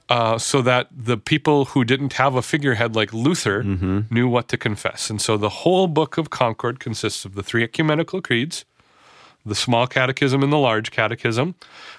uh, 0.09 0.39
so 0.39 0.63
that 0.63 0.89
the 0.91 1.17
people 1.17 1.67
who 1.67 1.85
didn't 1.85 2.15
have 2.15 2.35
a 2.35 2.43
figurehead 2.43 2.97
like 2.97 3.13
Luther 3.13 3.63
mm-hmm. 3.63 4.01
knew 4.11 4.29
what 4.29 4.49
to 4.49 4.57
confess. 4.57 5.11
And 5.11 5.21
so 5.21 5.37
the 5.37 5.49
whole 5.49 5.87
book 5.87 6.19
of 6.19 6.31
Concord 6.31 6.81
consists 6.81 7.25
of 7.25 7.35
the 7.35 7.43
three 7.43 7.63
ecumenical 7.63 8.23
creeds, 8.23 8.65
the 9.45 9.55
small 9.55 9.87
catechism 9.87 10.43
and 10.43 10.53
the 10.53 10.59
large 10.59 10.91
catechism, 10.91 11.55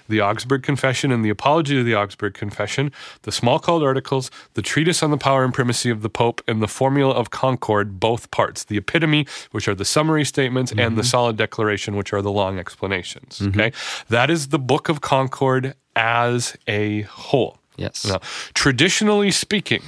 the 0.08 0.20
Augsburg 0.20 0.62
Confession 0.62 1.10
and 1.10 1.24
the 1.24 1.30
Apology 1.30 1.78
of 1.78 1.86
the 1.86 1.94
Augsburg 1.94 2.34
Confession, 2.34 2.92
the 3.22 3.30
Smalcald 3.30 3.84
Articles, 3.84 4.30
the 4.54 4.62
treatise 4.62 5.02
on 5.02 5.10
the 5.10 5.16
power 5.16 5.44
and 5.44 5.54
primacy 5.54 5.90
of 5.90 6.02
the 6.02 6.10
Pope, 6.10 6.42
and 6.46 6.62
the 6.62 6.68
Formula 6.68 7.12
of 7.14 7.30
Concord, 7.30 7.98
both 7.98 8.30
parts. 8.30 8.64
The 8.64 8.76
epitome, 8.76 9.26
which 9.52 9.68
are 9.68 9.74
the 9.74 9.84
summary 9.84 10.24
statements, 10.24 10.70
mm-hmm. 10.70 10.80
and 10.80 10.98
the 10.98 11.04
solid 11.04 11.36
declaration, 11.36 11.96
which 11.96 12.12
are 12.12 12.22
the 12.22 12.32
long 12.32 12.58
explanations. 12.58 13.38
Mm-hmm. 13.38 13.60
Okay. 13.60 13.72
That 14.08 14.30
is 14.30 14.48
the 14.48 14.58
Book 14.58 14.88
of 14.88 15.00
Concord 15.00 15.74
as 15.96 16.56
a 16.66 17.02
whole. 17.02 17.59
Yes. 17.80 18.04
Now, 18.04 18.20
traditionally 18.54 19.30
speaking, 19.30 19.82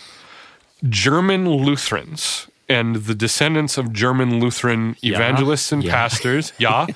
German 0.89 1.49
Lutherans 1.49 2.49
and 2.69 2.97
the 2.97 3.15
descendants 3.15 3.77
of 3.77 3.93
German 3.93 4.41
Lutheran 4.41 4.97
evangelists 5.05 5.71
yeah. 5.71 5.77
and 5.77 5.85
yeah. 5.85 5.93
pastors, 5.93 6.53
yeah, 6.59 6.87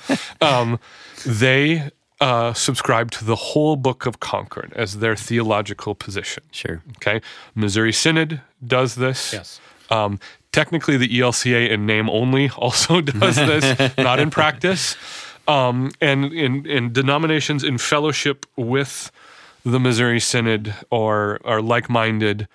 um, 0.40 0.78
they 1.24 1.90
uh, 2.20 2.52
subscribe 2.54 3.10
to 3.12 3.24
the 3.24 3.36
whole 3.36 3.76
Book 3.76 4.06
of 4.06 4.20
Concord 4.20 4.72
as 4.74 4.98
their 4.98 5.16
theological 5.16 5.94
position. 5.94 6.42
Sure. 6.50 6.82
Okay. 6.96 7.20
Missouri 7.54 7.92
Synod 7.92 8.40
does 8.66 8.94
this. 8.94 9.32
Yes. 9.32 9.60
Um, 9.90 10.18
technically, 10.52 10.96
the 10.96 11.08
ELCA 11.08 11.68
in 11.68 11.86
name 11.86 12.08
only 12.08 12.48
also 12.56 13.00
does 13.02 13.36
this, 13.36 13.96
not 13.98 14.18
in 14.18 14.30
practice. 14.30 14.96
Um, 15.48 15.92
and 16.00 16.32
in, 16.32 16.66
in 16.66 16.92
denominations 16.92 17.62
in 17.62 17.78
fellowship 17.78 18.46
with 18.56 19.12
the 19.66 19.80
Missouri 19.80 20.20
Synod 20.20 20.74
or 20.90 21.40
are 21.44 21.60
like 21.60 21.90
minded 21.90 22.48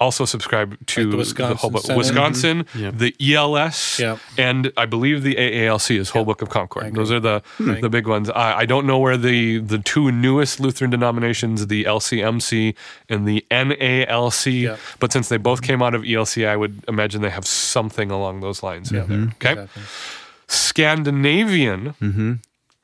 also 0.00 0.24
subscribe 0.24 0.78
to 0.86 1.02
like 1.02 1.10
the 1.10 1.16
Wisconsin, 1.16 1.48
the 1.48 1.56
whole 1.56 1.70
book. 1.70 1.88
Wisconsin, 1.88 2.64
mm-hmm. 2.64 2.98
the 2.98 3.34
ELS, 3.34 3.98
yep. 3.98 4.18
and 4.36 4.72
I 4.76 4.86
believe 4.86 5.22
the 5.22 5.34
AALC 5.34 5.98
is 5.98 6.10
Whole 6.10 6.20
yep. 6.20 6.26
Book 6.26 6.42
of 6.42 6.50
Concord. 6.50 6.94
Those 6.94 7.10
are 7.10 7.20
the 7.20 7.42
right. 7.58 7.80
the 7.80 7.88
big 7.88 8.06
ones. 8.06 8.30
I, 8.30 8.58
I, 8.60 8.66
don't 8.66 8.86
know 8.86 8.98
where 8.98 9.16
the 9.16 9.58
the 9.58 9.78
two 9.78 10.12
newest 10.12 10.60
Lutheran 10.60 10.90
denominations, 10.90 11.66
the 11.66 11.84
LCMC 11.84 12.76
and 13.08 13.26
the 13.26 13.44
NALC, 13.50 14.62
yep. 14.62 14.78
but 15.00 15.12
since 15.12 15.28
they 15.28 15.36
both 15.36 15.62
came 15.62 15.82
out 15.82 15.94
of 15.94 16.02
ELC, 16.02 16.46
I 16.46 16.56
would 16.56 16.84
imagine 16.86 17.22
they 17.22 17.30
have 17.30 17.46
something 17.46 18.10
along 18.10 18.40
those 18.40 18.62
lines 18.62 18.92
in 18.92 19.08
there. 19.08 19.28
Okay, 19.34 19.62
exactly. 19.62 19.82
Scandinavian. 20.46 21.94
Mm-hmm. 22.00 22.32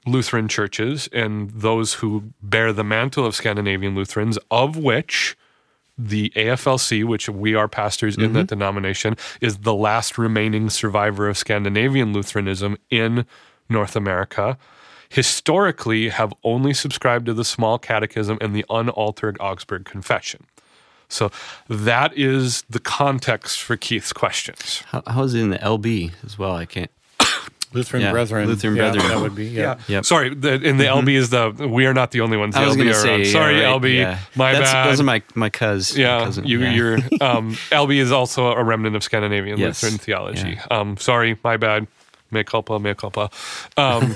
Lutheran 0.06 0.48
churches 0.48 1.08
and 1.12 1.50
those 1.50 1.94
who 1.94 2.32
bear 2.42 2.72
the 2.72 2.84
mantle 2.84 3.24
of 3.24 3.34
Scandinavian 3.34 3.94
Lutherans, 3.94 4.38
of 4.50 4.76
which 4.76 5.36
the 5.96 6.30
AFLC, 6.30 7.04
which 7.04 7.28
we 7.28 7.54
are 7.54 7.68
pastors 7.68 8.16
mm-hmm. 8.16 8.24
in 8.24 8.32
that 8.34 8.40
mm-hmm. 8.40 8.58
denomination, 8.58 9.16
is 9.40 9.58
the 9.58 9.74
last 9.74 10.18
remaining 10.18 10.68
survivor 10.70 11.28
of 11.28 11.38
Scandinavian 11.38 12.12
Lutheranism 12.12 12.76
in 12.90 13.26
North 13.68 13.96
America 13.96 14.58
historically 15.08 16.08
have 16.08 16.34
only 16.42 16.74
subscribed 16.74 17.26
to 17.26 17.34
the 17.34 17.44
Small 17.44 17.78
Catechism 17.78 18.36
and 18.40 18.54
the 18.54 18.64
unaltered 18.68 19.36
Augsburg 19.38 19.84
Confession. 19.84 20.44
So 21.08 21.30
that 21.68 22.16
is 22.16 22.64
the 22.68 22.80
context 22.80 23.62
for 23.62 23.76
Keith's 23.76 24.12
questions. 24.12 24.82
How, 24.86 25.02
how's 25.06 25.34
it 25.34 25.40
in 25.40 25.50
the 25.50 25.58
LB 25.58 26.12
as 26.24 26.36
well? 26.36 26.56
I 26.56 26.64
can't. 26.66 26.90
Lutheran 27.74 28.02
Yeah, 28.02 28.12
Brethren. 28.12 28.46
Lutheran 28.48 28.76
yeah, 28.76 28.90
Brethren. 28.92 29.08
That 29.08 29.20
would 29.20 29.34
be, 29.34 29.46
yeah. 29.46 29.78
Yep. 29.88 30.04
Sorry, 30.04 30.34
the, 30.34 30.54
in 30.54 30.76
the 30.78 30.84
LB 30.84 31.08
is 31.14 31.30
the 31.30 31.50
we 31.70 31.87
are 31.87 31.92
not 31.94 32.10
the 32.12 32.20
only 32.22 32.37
ones. 32.37 32.54
The 32.54 32.60
I 32.60 32.66
was 32.66 32.76
LB 32.76 32.78
going 32.78 32.88
to 32.88 32.94
are 32.94 33.02
say. 33.02 33.18
yeah, 33.24 33.32
Sorry, 33.32 33.54
right, 33.56 33.64
LB. 33.64 33.94
yeah. 33.96 34.18
My 34.37 34.52
That's, 34.52 34.72
bad. 34.72 34.87
Those 34.90 35.00
are 35.00 35.04
my 35.04 35.22
my 35.34 35.50
cuz. 35.50 35.96
yeah, 35.98 36.24
cousin, 36.24 36.46
you, 36.46 36.60
yeah. 36.60 36.72
you're 36.72 36.94
um, 37.20 37.52
LB 37.70 37.96
is 37.96 38.12
also 38.12 38.46
a 38.52 38.62
remnant 38.64 38.96
of 38.96 39.02
Scandinavian 39.02 39.58
Yes. 39.58 39.82
Lutheran 39.82 39.98
theology. 39.98 40.50
Yeah. 40.50 40.66
Um, 40.70 40.96
sorry, 40.96 41.38
my 41.44 41.56
bad. 41.56 41.87
Mea 42.30 42.42
culpa, 42.44 42.78
mea 42.80 42.94
culpa. 42.94 43.30
Um, 43.76 44.14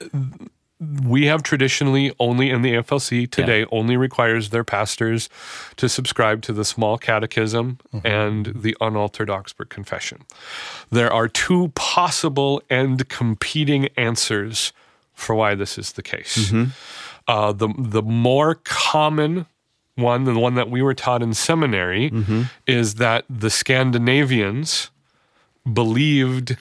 we 0.80 1.26
have 1.26 1.42
traditionally 1.42 2.12
only 2.20 2.50
in 2.50 2.62
the 2.62 2.74
AFLC 2.74 3.28
today 3.30 3.64
only 3.72 3.96
requires 3.96 4.50
their 4.50 4.62
pastors 4.62 5.28
to 5.76 5.88
subscribe 5.88 6.40
to 6.42 6.52
the 6.52 6.64
small 6.64 6.98
catechism 6.98 7.78
and 8.04 8.52
the 8.54 8.76
unaltered 8.80 9.28
Augsburg 9.28 9.70
confession. 9.70 10.22
There 10.90 11.12
are 11.12 11.26
two 11.26 11.72
possible 11.74 12.62
and 12.70 13.08
competing 13.08 13.88
answers 13.96 14.72
for 15.14 15.34
why 15.34 15.56
this 15.56 15.78
is 15.78 15.92
the 15.92 16.02
case. 16.02 16.52
Uh, 17.26 17.52
the 17.52 17.68
the 17.76 18.02
more 18.02 18.54
common 18.64 19.46
one, 19.96 20.22
the 20.24 20.38
one 20.38 20.54
that 20.54 20.70
we 20.70 20.80
were 20.80 20.94
taught 20.94 21.22
in 21.22 21.34
seminary, 21.34 22.12
is 22.68 22.94
that 22.94 23.24
the 23.28 23.50
Scandinavians 23.50 24.90
believed 25.70 26.56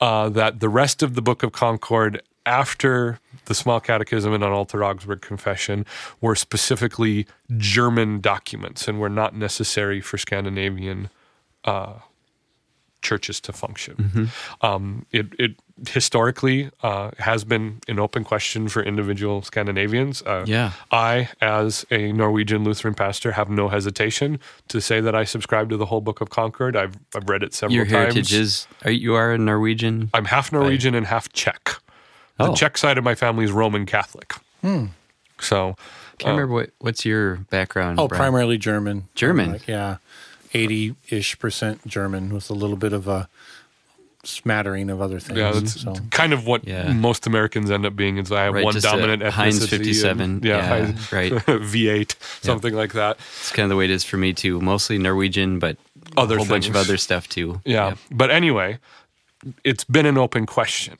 uh, 0.00 0.30
that 0.30 0.60
the 0.60 0.68
rest 0.70 1.02
of 1.02 1.14
the 1.14 1.20
Book 1.22 1.42
of 1.42 1.52
Concord 1.52 2.22
after 2.48 3.20
the 3.44 3.54
Small 3.54 3.78
Catechism 3.78 4.32
and 4.32 4.42
Unaltered 4.42 4.82
Augsburg 4.82 5.20
Confession 5.20 5.84
were 6.20 6.34
specifically 6.34 7.26
German 7.58 8.20
documents 8.20 8.88
and 8.88 8.98
were 8.98 9.10
not 9.10 9.34
necessary 9.36 10.00
for 10.00 10.16
Scandinavian 10.18 11.10
uh, 11.64 11.94
churches 13.02 13.40
to 13.40 13.52
function. 13.52 14.30
Um, 14.62 15.06
it, 15.12 15.26
it 15.38 15.52
historically 15.88 16.70
uh, 16.82 17.10
has 17.18 17.44
been 17.44 17.80
an 17.86 17.98
open 17.98 18.24
question 18.24 18.68
for 18.68 18.82
individual 18.82 19.42
Scandinavians. 19.42 20.22
Uh, 20.22 20.44
Yeah. 20.46 20.72
I, 20.90 21.28
as 21.40 21.86
a 21.90 22.12
Norwegian 22.12 22.64
Lutheran 22.64 22.94
pastor, 22.94 23.32
have 23.32 23.48
no 23.50 23.68
hesitation 23.68 24.40
to 24.68 24.80
say 24.80 25.00
that 25.00 25.14
I 25.14 25.24
subscribe 25.24 25.68
to 25.70 25.76
the 25.76 25.86
whole 25.86 26.00
Book 26.00 26.20
of 26.20 26.30
Concord. 26.30 26.76
I've, 26.76 26.96
I've 27.14 27.28
read 27.28 27.42
it 27.42 27.54
several 27.54 27.76
Your 27.76 27.84
times. 27.84 27.94
heritage 28.14 28.32
is. 28.32 28.66
Are 28.84 28.90
you 28.90 29.14
are 29.14 29.32
a 29.32 29.38
Norwegian? 29.38 30.10
I'm 30.14 30.24
half 30.24 30.50
Norwegian 30.50 30.94
and 30.94 31.06
half 31.06 31.32
Czech. 31.32 31.78
The 32.38 32.44
Oh. 32.50 32.54
Czech 32.54 32.78
side 32.78 32.98
of 32.98 33.04
my 33.04 33.14
family 33.14 33.44
is 33.44 33.50
Roman 33.52 33.84
Catholic. 33.86 34.32
Hmm. 34.62 34.86
So, 35.40 35.76
Can't 36.18 36.32
remember 36.36 36.54
what 36.54 36.70
what's 36.80 37.04
your 37.04 37.36
background. 37.50 37.98
Oh, 38.00 38.08
Brian? 38.08 38.20
primarily 38.20 38.58
German. 38.58 39.08
German? 39.14 39.52
Like, 39.52 39.68
yeah. 39.68 39.96
80 40.54 40.94
ish 41.10 41.38
percent 41.38 41.86
German 41.86 42.32
with 42.32 42.48
a 42.50 42.54
little 42.54 42.76
bit 42.76 42.92
of 42.92 43.06
a 43.06 43.28
smattering 44.24 44.90
of 44.90 45.00
other 45.00 45.20
things. 45.20 45.38
yeah, 45.38 45.52
that's 45.52 45.80
so. 45.80 45.94
kind 46.10 46.32
of 46.32 46.44
what 46.46 46.66
Yeah. 46.66 46.92
most 46.92 47.26
Americans 47.26 47.70
end 47.70 47.86
up 47.86 47.94
being. 47.96 48.18
Is 48.18 48.32
I 48.32 48.44
have 48.44 48.54
Right, 48.54 48.64
one 48.64 48.74
just 48.74 48.84
a 48.86 48.90
dominant 48.90 49.22
ethnicity. 49.22 49.30
Heinz 49.32 49.60
and- 49.60 49.68
57. 49.70 50.40
yeah, 50.42 50.56
Yeah, 50.56 50.66
Heinz- 50.68 51.12
right. 51.12 51.32
V8, 51.46 52.14
something 52.42 52.74
like 52.74 52.92
that. 52.94 53.16
It's 53.40 53.52
kind 53.52 53.64
of 53.64 53.70
the 53.70 53.76
way 53.76 53.84
it 53.84 53.90
is 53.90 54.04
for 54.04 54.16
me 54.16 54.32
too. 54.32 54.60
Mostly 54.60 54.98
Norwegian, 54.98 55.58
but 55.58 55.76
Other 56.16 56.34
a 56.34 56.38
whole 56.38 56.46
bunch 56.46 56.68
of 56.68 56.76
other 56.76 56.96
stuff 56.96 57.28
too. 57.28 57.60
Yeah. 57.64 57.94
But 58.10 58.30
anyway, 58.30 58.78
it's 59.64 59.84
been 59.84 60.06
an 60.06 60.18
open 60.18 60.46
question. 60.46 60.96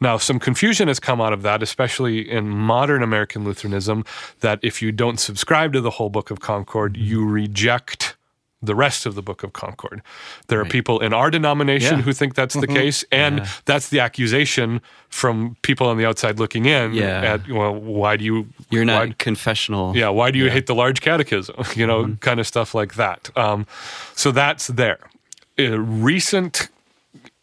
Now, 0.00 0.18
some 0.18 0.38
confusion 0.38 0.88
has 0.88 1.00
come 1.00 1.20
out 1.20 1.32
of 1.32 1.42
that, 1.42 1.62
especially 1.62 2.30
in 2.30 2.48
modern 2.48 3.02
American 3.02 3.44
Lutheranism, 3.44 4.04
that 4.40 4.58
if 4.62 4.82
you 4.82 4.92
don't 4.92 5.18
subscribe 5.18 5.72
to 5.72 5.80
the 5.80 5.90
whole 5.90 6.10
Book 6.10 6.30
of 6.30 6.40
Concord, 6.40 6.96
you 6.96 7.24
reject 7.26 8.16
the 8.62 8.74
rest 8.74 9.04
of 9.04 9.14
the 9.14 9.20
Book 9.22 9.42
of 9.42 9.52
Concord. 9.52 10.00
There 10.48 10.58
are 10.60 10.64
people 10.64 10.98
in 11.00 11.12
our 11.12 11.30
denomination 11.30 11.98
Yeah. 11.98 12.02
who 12.04 12.12
think 12.14 12.34
that's 12.34 12.54
the 12.54 12.66
case, 12.66 13.04
and 13.12 13.38
Yeah. 13.40 13.46
that's 13.66 13.90
the 13.90 14.00
accusation 14.00 14.80
from 15.10 15.56
people 15.60 15.86
on 15.86 15.98
the 15.98 16.06
outside 16.06 16.38
looking 16.38 16.64
in. 16.64 16.94
Yeah. 16.94 17.34
At 17.34 17.48
well, 17.48 17.74
why 17.74 18.16
do 18.16 18.24
you? 18.24 18.48
You're 18.70 18.86
not 18.86 19.08
why- 19.08 19.14
confessional. 19.18 19.94
yeah, 19.94 20.08
why 20.08 20.30
do 20.30 20.38
you 20.38 20.48
hate 20.50 20.66
the 20.66 20.74
large 20.74 21.02
catechism? 21.02 21.56
You 21.76 21.86
know, 21.86 22.04
Mm-hmm. 22.04 22.14
kind 22.20 22.40
of 22.40 22.46
stuff 22.46 22.74
like 22.74 22.94
that. 22.94 23.30
Um, 23.36 23.66
so 24.14 24.30
that's 24.30 24.68
there. 24.68 25.00
A 25.58 25.78
recent 25.78 26.68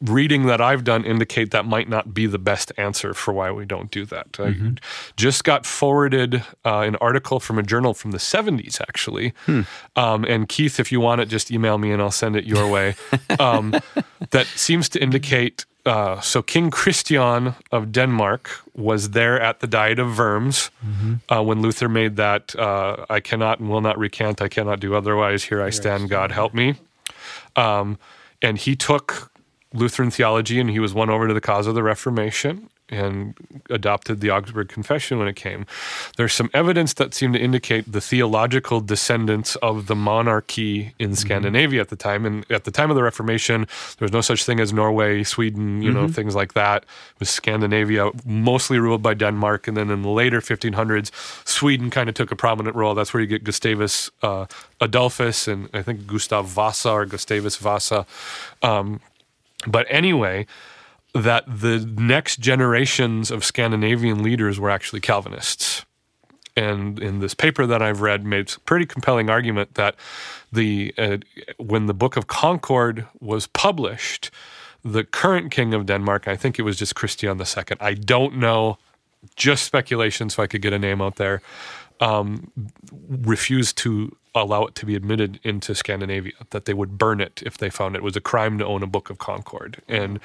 reading 0.01 0.45
that 0.47 0.59
I've 0.59 0.83
done 0.83 1.05
indicate 1.05 1.51
that 1.51 1.65
might 1.65 1.87
not 1.87 2.13
be 2.13 2.25
the 2.25 2.39
best 2.39 2.71
answer 2.77 3.13
for 3.13 3.33
why 3.33 3.51
we 3.51 3.65
don't 3.65 3.91
do 3.91 4.05
that. 4.05 4.31
Mm-hmm. 4.33 4.67
I 4.67 4.79
just 5.15 5.43
got 5.43 5.65
forwarded 5.65 6.43
uh, 6.65 6.79
an 6.79 6.95
article 6.97 7.39
from 7.39 7.59
a 7.59 7.63
journal 7.63 7.93
from 7.93 8.11
the 8.11 8.17
70s, 8.17 8.81
actually. 8.81 9.33
Hmm. 9.45 9.61
Um, 9.95 10.23
and 10.25 10.49
Keith, 10.49 10.79
if 10.79 10.91
you 10.91 10.99
want 10.99 11.21
it, 11.21 11.25
just 11.29 11.51
email 11.51 11.77
me 11.77 11.91
and 11.91 12.01
I'll 12.01 12.11
send 12.11 12.35
it 12.35 12.45
your 12.45 12.67
way. 12.67 12.95
um, 13.39 13.75
that 14.31 14.47
seems 14.47 14.89
to 14.89 15.01
indicate. 15.01 15.65
Uh, 15.85 16.19
so 16.21 16.41
King 16.41 16.69
Christian 16.69 17.55
of 17.71 17.91
Denmark 17.91 18.49
was 18.75 19.11
there 19.11 19.39
at 19.41 19.59
the 19.61 19.67
Diet 19.67 19.99
of 19.99 20.17
Worms 20.17 20.69
Mm-hmm. 20.85 21.33
uh, 21.33 21.41
when 21.41 21.61
Luther 21.61 21.89
made 21.89 22.17
that 22.17 22.55
uh, 22.55 23.05
"I 23.09 23.19
cannot 23.19 23.59
and 23.59 23.69
will 23.69 23.81
not 23.81 23.97
recant, 23.97 24.41
I 24.41 24.47
cannot 24.47 24.79
do 24.79 24.95
otherwise. 24.95 25.45
Here 25.45 25.61
I 25.61 25.71
stand, 25.71 26.09
God 26.09 26.31
help 26.31 26.53
me." 26.53 26.75
Um, 27.55 27.97
and 28.41 28.57
he 28.57 28.75
took 28.75 29.30
Lutheran 29.73 30.11
theology 30.11 30.59
and 30.59 30.69
he 30.69 30.79
was 30.79 30.93
won 30.93 31.09
over 31.09 31.27
to 31.27 31.33
the 31.33 31.41
cause 31.41 31.67
of 31.67 31.75
the 31.75 31.83
Reformation 31.83 32.69
and 32.91 33.35
adopted 33.69 34.19
the 34.19 34.29
Augsburg 34.29 34.67
Confession 34.67 35.17
when 35.17 35.27
it 35.27 35.37
came. 35.37 35.65
There's 36.17 36.33
some 36.33 36.51
evidence 36.53 36.93
that 36.95 37.13
seemed 37.13 37.33
to 37.35 37.39
indicate 37.39 37.89
the 37.89 38.01
theological 38.01 38.81
descendants 38.81 39.55
of 39.57 39.87
the 39.87 39.95
monarchy 39.95 40.93
in 40.99 41.15
Scandinavia 41.15 41.79
at 41.79 41.87
the 41.87 41.95
time. 41.95 42.25
And 42.25 42.45
at 42.51 42.65
the 42.65 42.71
time 42.71 42.89
of 42.89 42.97
the 42.97 43.03
Reformation, 43.03 43.61
there 43.97 44.05
was 44.05 44.11
no 44.11 44.19
such 44.19 44.43
thing 44.43 44.59
as 44.59 44.73
Norway, 44.73 45.23
Sweden, 45.23 45.81
you 45.81 45.91
know, 45.91 46.09
things 46.09 46.35
like 46.35 46.53
that. 46.53 46.83
It 46.83 47.19
was 47.19 47.29
Scandinavia, 47.29 48.11
mostly 48.25 48.77
ruled 48.77 49.01
by 49.01 49.13
Denmark. 49.13 49.69
And 49.69 49.77
then 49.77 49.89
in 49.89 50.01
the 50.01 50.09
later 50.09 50.41
1500s, 50.41 51.11
Sweden 51.47 51.89
kind 51.89 52.09
of 52.09 52.15
took 52.15 52.31
a 52.31 52.35
prominent 52.35 52.75
role. 52.75 52.93
That's 52.93 53.13
where 53.13 53.21
you 53.21 53.27
get 53.27 53.45
Gustavus 53.45 54.11
uh, 54.21 54.47
Adolphus 54.81 55.47
and 55.47 55.69
I 55.73 55.81
think 55.81 56.07
Gustav 56.07 56.47
Vasa 56.47 56.89
or 56.89 57.05
Gustavus 57.05 57.55
Vasa. 57.55 58.05
Um, 58.61 58.99
but 59.67 59.85
anyway, 59.89 60.45
that 61.13 61.43
the 61.47 61.79
next 61.97 62.39
generations 62.39 63.31
of 63.31 63.43
Scandinavian 63.43 64.23
leaders 64.23 64.59
were 64.59 64.69
actually 64.69 65.01
Calvinists. 65.01 65.85
And 66.55 66.99
in 66.99 67.19
this 67.19 67.33
paper 67.33 67.65
that 67.65 67.81
I've 67.81 68.01
read, 68.01 68.25
made 68.25 68.51
a 68.55 68.59
pretty 68.61 68.85
compelling 68.85 69.29
argument 69.29 69.75
that 69.75 69.95
the 70.51 70.93
uh, 70.97 71.17
when 71.57 71.85
the 71.85 71.93
Book 71.93 72.17
of 72.17 72.27
Concord 72.27 73.07
was 73.21 73.47
published, 73.47 74.31
the 74.83 75.03
current 75.03 75.51
king 75.51 75.73
of 75.73 75.85
Denmark, 75.85 76.27
I 76.27 76.35
think 76.35 76.59
it 76.59 76.63
was 76.63 76.77
just 76.77 76.93
Christian 76.93 77.39
II. 77.39 77.63
I 77.79 77.93
don't 77.93 78.35
know, 78.35 78.77
just 79.35 79.63
speculation, 79.63 80.29
so 80.29 80.43
I 80.43 80.47
could 80.47 80.61
get 80.61 80.73
a 80.73 80.79
name 80.79 81.01
out 81.01 81.15
there. 81.15 81.41
Um, 82.01 82.51
refused 83.07 83.77
to 83.79 84.15
allow 84.33 84.65
it 84.65 84.75
to 84.75 84.85
be 84.85 84.95
admitted 84.95 85.39
into 85.43 85.75
Scandinavia, 85.75 86.33
that 86.51 86.65
they 86.65 86.73
would 86.73 86.97
burn 86.97 87.19
it 87.19 87.43
if 87.45 87.57
they 87.57 87.69
found 87.69 87.95
it 87.95 88.03
was 88.03 88.15
a 88.15 88.21
crime 88.21 88.57
to 88.57 88.65
own 88.65 88.83
a 88.83 88.87
Book 88.87 89.09
of 89.09 89.17
Concord. 89.17 89.81
And 89.87 90.19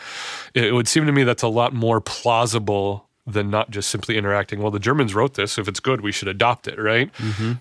it 0.54 0.72
would 0.74 0.88
seem 0.88 1.06
to 1.06 1.12
me 1.12 1.24
that's 1.24 1.42
a 1.42 1.48
lot 1.48 1.72
more 1.72 2.00
plausible 2.00 3.08
than 3.26 3.50
not 3.50 3.70
just 3.70 3.90
simply 3.90 4.16
interacting. 4.16 4.62
Well, 4.62 4.70
the 4.70 4.78
Germans 4.78 5.14
wrote 5.14 5.34
this. 5.34 5.58
If 5.58 5.66
it's 5.66 5.80
good, 5.80 6.00
we 6.00 6.12
should 6.12 6.28
adopt 6.28 6.68
it, 6.68 6.78
right? 6.78 7.10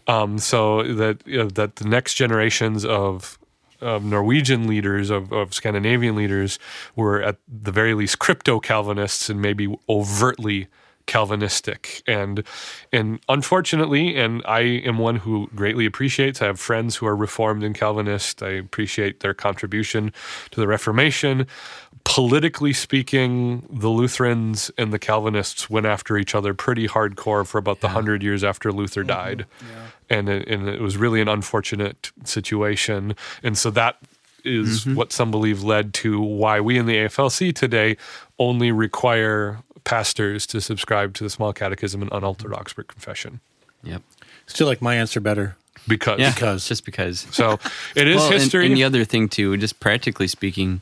Um, 0.08 0.38
so 0.38 0.84
that 0.94 1.26
you 1.26 1.40
know, 1.40 1.50
that 1.50 1.78
the 1.78 1.86
next 1.86 2.14
generations 2.14 2.86
of 2.86 3.40
of 3.82 4.04
Norwegian 4.06 4.68
leaders, 4.68 5.10
of, 5.10 5.34
of 5.34 5.54
Scandinavian 5.54 6.16
leaders, 6.16 6.60
were 6.96 7.22
at 7.22 7.38
the 7.48 7.72
very 7.72 7.94
least 7.94 8.20
crypto 8.20 8.60
Calvinists 8.60 9.30
and 9.30 9.42
maybe 9.42 9.76
overtly 9.90 10.68
Calvinistic. 11.08 12.02
And 12.08 12.44
and 12.92 13.20
unfortunately, 13.30 14.16
and 14.16 14.42
I 14.46 14.62
am 14.62 14.98
one 14.98 15.18
who 15.18 15.50
greatly 15.56 15.86
appreciates. 15.86 16.42
I 16.42 16.46
have 16.46 16.60
friends 16.60 16.96
who 16.96 17.06
are 17.06 17.16
Reformed 17.16 17.64
and 17.64 17.76
Calvinist. 17.76 18.42
I 18.42 18.50
appreciate 18.50 19.20
their 19.20 19.34
contribution 19.34 20.12
to 20.52 20.60
the 20.60 20.68
Reformation. 20.68 21.48
Politically 22.06 22.74
speaking, 22.74 23.66
the 23.70 23.90
Lutherans 23.90 24.72
and 24.78 24.94
the 24.94 25.00
Calvinists 25.00 25.70
went 25.70 25.86
after 25.86 26.18
each 26.18 26.36
other 26.36 26.54
pretty 26.54 26.88
hardcore 26.88 27.46
for 27.46 27.58
about 27.58 27.82
the 27.82 27.90
hundred 27.90 28.22
years 28.22 28.44
after 28.44 28.72
Luther 28.72 29.02
mm-hmm. 29.02 29.08
died, 29.08 29.46
and 30.10 30.30
it, 30.30 30.48
and 30.48 30.68
it 30.68 30.82
was 30.82 30.98
really 30.98 31.22
an 31.22 31.28
unfortunate 31.28 32.12
situation. 32.24 33.16
And 33.42 33.58
so 33.58 33.72
that 33.72 33.98
is 34.44 34.82
mm-hmm. 34.82 34.96
what 34.96 35.12
some 35.12 35.32
believe 35.32 35.64
led 35.64 35.94
to 35.96 36.22
why 36.22 36.62
we 36.62 36.78
in 36.78 36.86
the 36.86 36.96
AFLC 36.96 37.54
today 37.54 37.98
only 38.38 38.72
require 38.72 39.64
pastors 39.86 40.46
to 40.48 40.60
subscribe 40.60 41.14
to 41.14 41.24
the 41.24 41.30
Small 41.30 41.54
Catechism 41.54 42.02
and 42.02 42.12
Unaltered 42.12 42.54
Augsburg 42.54 42.88
Confession 42.88 43.40
Yep. 43.84 44.02
Still 44.48 44.68
like 44.68 44.82
my 44.82 44.96
answer 44.96 45.20
better. 45.20 45.56
because 45.88 46.20
Yeah. 46.20 46.34
Because. 46.34 46.68
just 46.68 46.84
because. 46.86 47.26
so 47.32 47.60
it 47.96 48.08
is 48.14 48.18
well, 48.18 48.32
history. 48.32 48.66
And, 48.66 48.76
the 48.76 48.84
other 48.84 49.06
thing 49.06 49.30
too, 49.30 49.56
just 49.58 49.80
practically 49.80 50.28
speaking, 50.28 50.82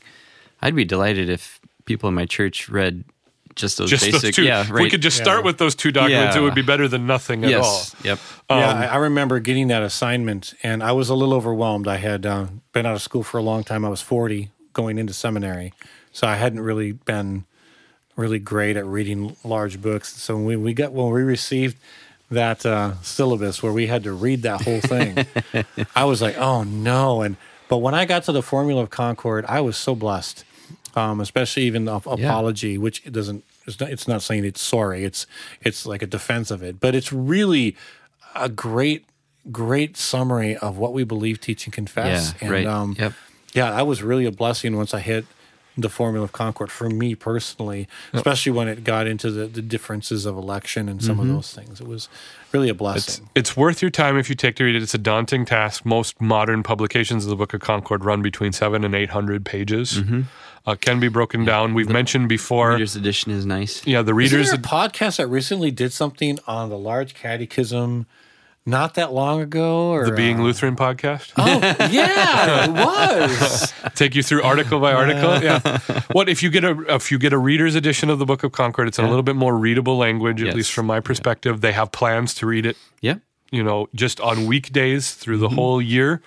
I'd 0.62 0.74
be 0.74 0.84
delighted 0.86 1.28
if 1.28 1.60
people 1.84 2.08
in 2.08 2.14
my 2.14 2.24
church 2.24 2.68
read 2.70 3.04
just 3.54 3.76
those 3.78 3.88
Just 3.90 4.04
basic. 4.06 4.22
those 4.22 4.34
two. 4.34 4.42
Yeah, 4.42 4.66
right. 4.70 4.82
We 4.82 4.90
could 4.90 5.02
just 5.02 5.16
start 5.18 5.40
Yeah. 5.40 5.44
with 5.44 5.58
those 5.58 5.74
two 5.74 5.92
documents. 5.92 6.34
It 6.34 6.40
would 6.40 6.54
be 6.56 6.62
better 6.62 6.88
than 6.88 7.06
nothing 7.06 7.44
at 7.44 7.54
all. 7.54 7.82
Yep. 8.02 8.18
yeah, 8.50 8.56
Um, 8.56 8.76
I, 8.78 8.86
I 8.88 8.96
remember 8.96 9.38
getting 9.38 9.68
that 9.68 9.82
assignment, 9.82 10.54
and 10.64 10.82
I 10.82 10.90
was 10.92 11.08
a 11.08 11.14
little 11.14 11.34
overwhelmed. 11.34 11.86
I 11.86 11.98
had 11.98 12.26
uh, 12.26 12.46
been 12.72 12.84
out 12.86 12.94
of 12.96 13.02
school 13.02 13.22
for 13.22 13.38
a 13.38 13.42
long 13.42 13.62
time. 13.62 13.84
I 13.84 13.90
was 13.90 14.00
forty, 14.00 14.50
going 14.72 14.98
into 14.98 15.12
seminary, 15.12 15.72
so 16.10 16.26
I 16.26 16.34
hadn't 16.36 16.60
really 16.62 16.92
been 16.92 17.44
really 18.16 18.38
great 18.38 18.76
at 18.76 18.86
reading 18.86 19.36
large 19.44 19.80
books. 19.80 20.14
So 20.16 20.36
when 20.36 20.44
we, 20.44 20.56
we 20.56 20.74
got 20.74 20.92
when 20.92 21.10
we 21.12 21.22
received 21.22 21.76
that 22.30 22.64
uh, 22.64 22.94
syllabus 23.02 23.62
where 23.62 23.72
we 23.72 23.86
had 23.86 24.02
to 24.04 24.12
read 24.12 24.42
that 24.42 24.62
whole 24.62 24.80
thing, 24.80 25.26
I 25.96 26.04
was 26.04 26.22
like, 26.22 26.36
oh 26.38 26.62
no! 26.62 27.22
And 27.22 27.36
but 27.68 27.78
when 27.78 27.94
I 27.94 28.04
got 28.04 28.24
to 28.24 28.32
the 28.32 28.42
Formula 28.42 28.82
of 28.82 28.90
Concord, 28.90 29.44
I 29.46 29.60
was 29.60 29.76
so 29.76 29.94
blessed, 29.94 30.44
um, 30.94 31.20
especially 31.20 31.64
even 31.64 31.84
the 31.86 31.96
apology, 31.96 32.78
which 32.78 33.04
it 33.06 33.12
doesn't. 33.12 33.44
It's 33.66 33.80
not, 33.80 33.90
it's 33.90 34.06
not 34.06 34.20
saying 34.22 34.44
it's 34.44 34.60
sorry. 34.60 35.04
It's 35.04 35.26
it's 35.62 35.86
like 35.86 36.02
a 36.02 36.06
defense 36.06 36.50
of 36.50 36.62
it, 36.62 36.80
but 36.80 36.94
it's 36.94 37.12
really 37.12 37.76
a 38.34 38.48
great 38.48 39.06
great 39.50 39.96
summary 39.96 40.56
of 40.56 40.78
what 40.78 40.92
we 40.92 41.04
believe, 41.04 41.40
teach, 41.40 41.66
and 41.66 41.72
confess. 41.72 42.34
Yeah, 42.40 42.48
right. 42.50 42.66
Um, 42.66 42.94
Yep. 42.98 43.12
Yeah, 43.54 43.70
that 43.70 43.86
was 43.86 44.02
really 44.02 44.26
a 44.26 44.32
blessing 44.32 44.76
once 44.76 44.92
I 44.92 45.00
hit 45.00 45.24
the 45.76 45.88
Formula 45.88 46.24
of 46.24 46.32
Concord 46.32 46.70
for 46.70 46.88
me 46.88 47.14
personally, 47.16 47.88
especially 48.12 48.52
when 48.52 48.68
it 48.68 48.84
got 48.84 49.06
into 49.08 49.30
the, 49.30 49.46
the 49.46 49.60
differences 49.62 50.24
of 50.24 50.36
election 50.36 50.88
and 50.88 51.02
some 51.02 51.16
Mm-hmm. 51.16 51.30
of 51.30 51.34
those 51.36 51.52
things. 51.54 51.80
It 51.80 51.88
was 51.88 52.08
really 52.52 52.68
a 52.68 52.74
blessing. 52.74 53.28
it's 53.34 53.56
worth 53.56 53.82
your 53.82 53.90
time 53.90 54.16
if 54.16 54.28
you 54.28 54.36
take 54.36 54.54
to 54.56 54.64
read 54.64 54.76
it. 54.76 54.82
It's 54.82 54.94
a 54.94 54.98
daunting 54.98 55.44
task. 55.44 55.84
Most 55.84 56.20
modern 56.20 56.62
publications 56.62 57.24
of 57.24 57.30
the 57.30 57.36
Book 57.36 57.54
of 57.54 57.60
Concord 57.60 58.04
run 58.04 58.22
between 58.22 58.52
seven 58.52 58.84
and 58.84 58.94
eight 58.94 59.10
hundred 59.10 59.44
pages. 59.44 60.00
Uh, 60.66 60.74
can 60.76 60.98
be 60.98 61.08
broken 61.08 61.44
down. 61.44 61.74
We've 61.74 61.90
mentioned 61.90 62.28
before. 62.28 62.70
Reader's 62.72 62.96
edition 62.96 63.30
is 63.32 63.44
nice. 63.44 63.86
yeah, 63.86 64.00
the 64.00 64.16
Isn't 64.16 64.38
readers. 64.38 64.50
there 64.50 64.58
a 64.58 64.62
podcast 64.62 65.16
that 65.18 65.26
recently 65.26 65.70
did 65.70 65.92
something 65.92 66.38
on 66.46 66.70
the 66.70 66.78
large 66.78 67.14
catechism 67.14 68.06
not 68.66 68.94
that 68.94 69.12
long 69.12 69.40
ago? 69.40 69.90
Or 69.90 70.06
the 70.06 70.12
Being 70.12 70.40
uh, 70.40 70.44
Lutheran 70.44 70.76
podcast. 70.76 71.32
Oh, 71.36 71.58
yeah, 71.90 72.64
it 72.64 72.70
was. 72.70 73.72
take 73.94 74.14
you 74.14 74.22
through 74.22 74.42
article 74.42 74.80
by 74.80 74.92
article. 74.92 75.42
Yeah. 75.42 75.80
What 76.12 76.28
if 76.28 76.42
you 76.42 76.50
get 76.50 76.64
a 76.64 76.94
if 76.94 77.10
you 77.12 77.18
get 77.18 77.32
a 77.32 77.38
reader's 77.38 77.74
edition 77.74 78.10
of 78.10 78.18
the 78.18 78.26
Book 78.26 78.42
of 78.42 78.52
Concord? 78.52 78.88
It's 78.88 78.98
in 78.98 79.04
a 79.04 79.08
little 79.08 79.22
bit 79.22 79.36
more 79.36 79.56
readable 79.56 79.96
language, 79.98 80.42
at 80.42 80.54
least 80.54 80.72
from 80.72 80.86
my 80.86 81.00
perspective. 81.00 81.60
They 81.60 81.72
have 81.72 81.92
plans 81.92 82.34
to 82.34 82.46
read 82.46 82.66
it, 82.66 82.76
yeah 83.00 83.16
you 83.50 83.62
know, 83.62 83.88
just 83.94 84.20
on 84.20 84.46
weekdays 84.46 85.12
through 85.14 85.36
Mm-hmm. 85.36 85.42
the 85.42 85.48
whole 85.50 85.80
year. 85.80 86.20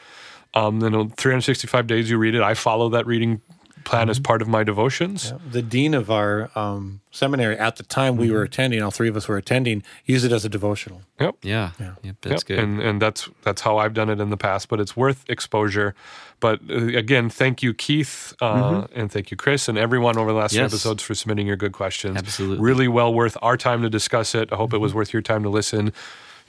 Um, 0.54 0.80
then 0.80 0.96
on 0.96 1.10
365 1.10 1.86
days 1.86 2.10
you 2.10 2.18
read 2.18 2.36
it. 2.36 2.42
I 2.42 2.54
follow 2.54 2.88
that 2.90 3.06
reading 3.06 3.42
plan 3.88 4.04
Mm-hmm. 4.04 4.12
as 4.12 4.20
part 4.20 4.42
of 4.42 4.48
my 4.48 4.64
devotions. 4.64 5.34
The 5.52 5.62
dean 5.62 5.94
of 5.94 6.12
our 6.12 6.50
um, 6.56 7.00
seminary 7.12 7.58
at 7.58 7.78
the 7.78 7.84
time 7.84 8.18
we 8.18 8.30
were 8.30 8.44
attending, 8.44 8.82
all 8.84 8.92
three 8.92 9.10
of 9.10 9.16
us 9.16 9.28
were 9.28 9.38
attending, 9.38 9.82
used 10.06 10.26
it 10.26 10.32
as 10.32 10.44
a 10.46 10.50
devotional. 10.50 11.02
Yep. 11.20 11.36
Yeah. 11.42 11.72
Yep. 12.04 12.16
That's 12.22 12.42
Yep. 12.44 12.46
good. 12.46 12.60
And 12.60 12.80
and 12.82 13.02
that's 13.02 13.30
that's 13.44 13.62
how 13.62 13.78
I've 13.78 13.94
done 13.94 14.10
it 14.10 14.20
in 14.20 14.30
the 14.30 14.38
past. 14.38 14.68
But 14.70 14.80
it's 14.80 14.96
worth 14.96 15.24
exposure. 15.30 15.96
But 16.40 16.60
uh, 16.70 16.76
again, 17.04 17.30
thank 17.30 17.64
you, 17.64 17.74
Keith, 17.74 18.34
uh, 18.42 18.86
and 18.94 19.12
thank 19.12 19.32
you, 19.32 19.38
Chris, 19.38 19.68
and 19.68 19.78
everyone 19.78 20.18
over 20.20 20.32
the 20.32 20.38
last 20.38 20.52
few 20.52 20.60
Mm-hmm. 20.60 20.66
Yes. 20.66 20.74
episodes 20.74 21.02
for 21.04 21.16
submitting 21.16 21.48
your 21.48 21.58
good 21.58 21.72
questions. 21.74 22.18
Absolutely. 22.18 22.64
really 22.64 22.88
well 22.88 23.12
worth 23.14 23.36
our 23.42 23.58
time 23.58 23.82
to 23.82 23.90
discuss 23.90 24.36
it. 24.36 24.52
I 24.54 24.56
hope 24.56 24.74
it 24.74 24.80
was 24.80 24.94
worth 24.94 25.12
your 25.14 25.24
time 25.24 25.42
to 25.44 25.50
listen. 25.50 25.92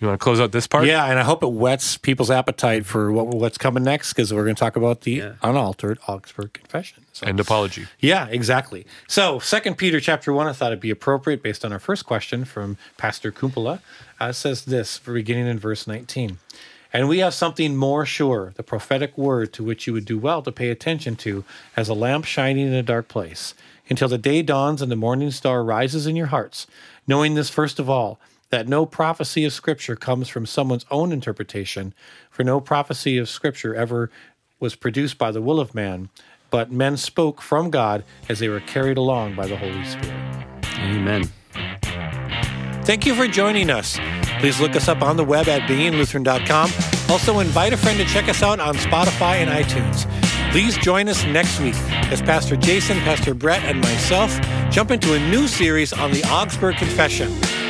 You 0.00 0.06
want 0.06 0.20
to 0.20 0.22
close 0.22 0.38
out 0.38 0.52
this 0.52 0.68
part? 0.68 0.86
Yeah, 0.86 1.04
and 1.06 1.18
I 1.18 1.24
hope 1.24 1.42
it 1.42 1.50
whets 1.50 1.96
people's 1.96 2.30
appetite 2.30 2.86
for 2.86 3.10
what, 3.10 3.26
what's 3.28 3.58
coming 3.58 3.82
next 3.82 4.12
because 4.12 4.32
we're 4.32 4.44
going 4.44 4.54
to 4.54 4.60
talk 4.60 4.76
about 4.76 5.00
the 5.00 5.32
unaltered 5.42 5.98
Augsburg 6.06 6.52
Confession. 6.52 7.04
So, 7.12 7.26
And 7.26 7.40
apology. 7.40 7.86
yeah, 7.98 8.28
exactly. 8.28 8.86
So, 9.08 9.40
Second 9.40 9.76
Peter 9.76 9.98
chapter 9.98 10.32
one, 10.32 10.46
I 10.46 10.52
thought 10.52 10.68
it'd 10.70 10.78
be 10.80 10.90
appropriate 10.90 11.42
based 11.42 11.64
on 11.64 11.72
our 11.72 11.80
first 11.80 12.06
question 12.06 12.44
from 12.44 12.76
Pastor 12.96 13.32
Kumpula. 13.32 13.80
Uh, 14.20 14.30
says 14.32 14.64
this, 14.66 14.98
beginning 15.00 15.46
in 15.48 15.58
verse 15.58 15.86
nineteen, 15.86 16.38
and 16.92 17.08
we 17.08 17.18
have 17.18 17.34
something 17.34 17.76
more 17.76 18.06
sure, 18.06 18.52
the 18.56 18.62
prophetic 18.62 19.18
word 19.18 19.52
to 19.54 19.64
which 19.64 19.86
you 19.88 19.92
would 19.92 20.04
do 20.04 20.18
well 20.18 20.42
to 20.42 20.52
pay 20.52 20.70
attention 20.70 21.16
to, 21.16 21.44
as 21.76 21.88
a 21.88 21.94
lamp 21.94 22.24
shining 22.24 22.66
in 22.68 22.72
a 22.74 22.82
dark 22.84 23.08
place, 23.08 23.54
until 23.88 24.08
the 24.08 24.18
day 24.18 24.42
dawns 24.42 24.80
and 24.80 24.90
the 24.92 24.96
morning 24.96 25.30
star 25.32 25.62
rises 25.64 26.06
in 26.06 26.14
your 26.16 26.26
hearts. 26.26 26.66
Knowing 27.06 27.34
this 27.34 27.50
first 27.50 27.78
of 27.80 27.88
all, 27.90 28.18
that 28.50 28.68
no 28.68 28.86
prophecy 28.86 29.44
of 29.44 29.52
Scripture 29.52 29.96
comes 29.96 30.28
from 30.28 30.46
someone's 30.46 30.86
own 30.90 31.12
interpretation, 31.12 31.94
for 32.30 32.44
no 32.44 32.60
prophecy 32.60 33.18
of 33.18 33.28
Scripture 33.28 33.74
ever 33.74 34.10
was 34.60 34.74
produced 34.74 35.18
by 35.18 35.30
the 35.30 35.42
will 35.42 35.60
of 35.60 35.74
man, 35.74 36.08
but 36.50 36.72
men 36.72 36.96
spoke 36.96 37.40
from 37.42 37.70
God 37.70 38.04
as 38.28 38.38
they 38.38 38.48
were 38.48 38.60
carried 38.60 38.96
along 38.96 39.36
by 39.36 39.46
the 39.46 39.56
Holy 39.56 39.84
Spirit. 39.84 40.46
Amen. 40.78 41.30
Thank 42.84 43.04
you 43.04 43.14
for 43.14 43.26
joining 43.26 43.68
us. 43.68 43.98
Please 44.40 44.60
look 44.60 44.74
us 44.74 44.88
up 44.88 45.02
on 45.02 45.16
the 45.16 45.24
web 45.24 45.48
at 45.48 45.68
beinglutheran.com. 45.68 46.70
Also, 47.10 47.40
invite 47.40 47.72
a 47.72 47.76
friend 47.76 47.98
to 47.98 48.04
check 48.06 48.28
us 48.28 48.42
out 48.42 48.60
on 48.60 48.76
Spotify 48.76 49.36
and 49.36 49.50
iTunes. 49.50 50.06
Please 50.52 50.78
join 50.78 51.08
us 51.08 51.22
next 51.26 51.60
week 51.60 51.74
as 52.10 52.22
Pastor 52.22 52.56
Jason, 52.56 52.98
Pastor 53.00 53.34
Brett, 53.34 53.62
and 53.64 53.80
myself 53.80 54.40
jump 54.70 54.90
into 54.90 55.12
a 55.14 55.18
new 55.30 55.46
series 55.46 55.92
on 55.92 56.12
the 56.12 56.24
Augsburg 56.24 56.76
Confession. 56.76 57.30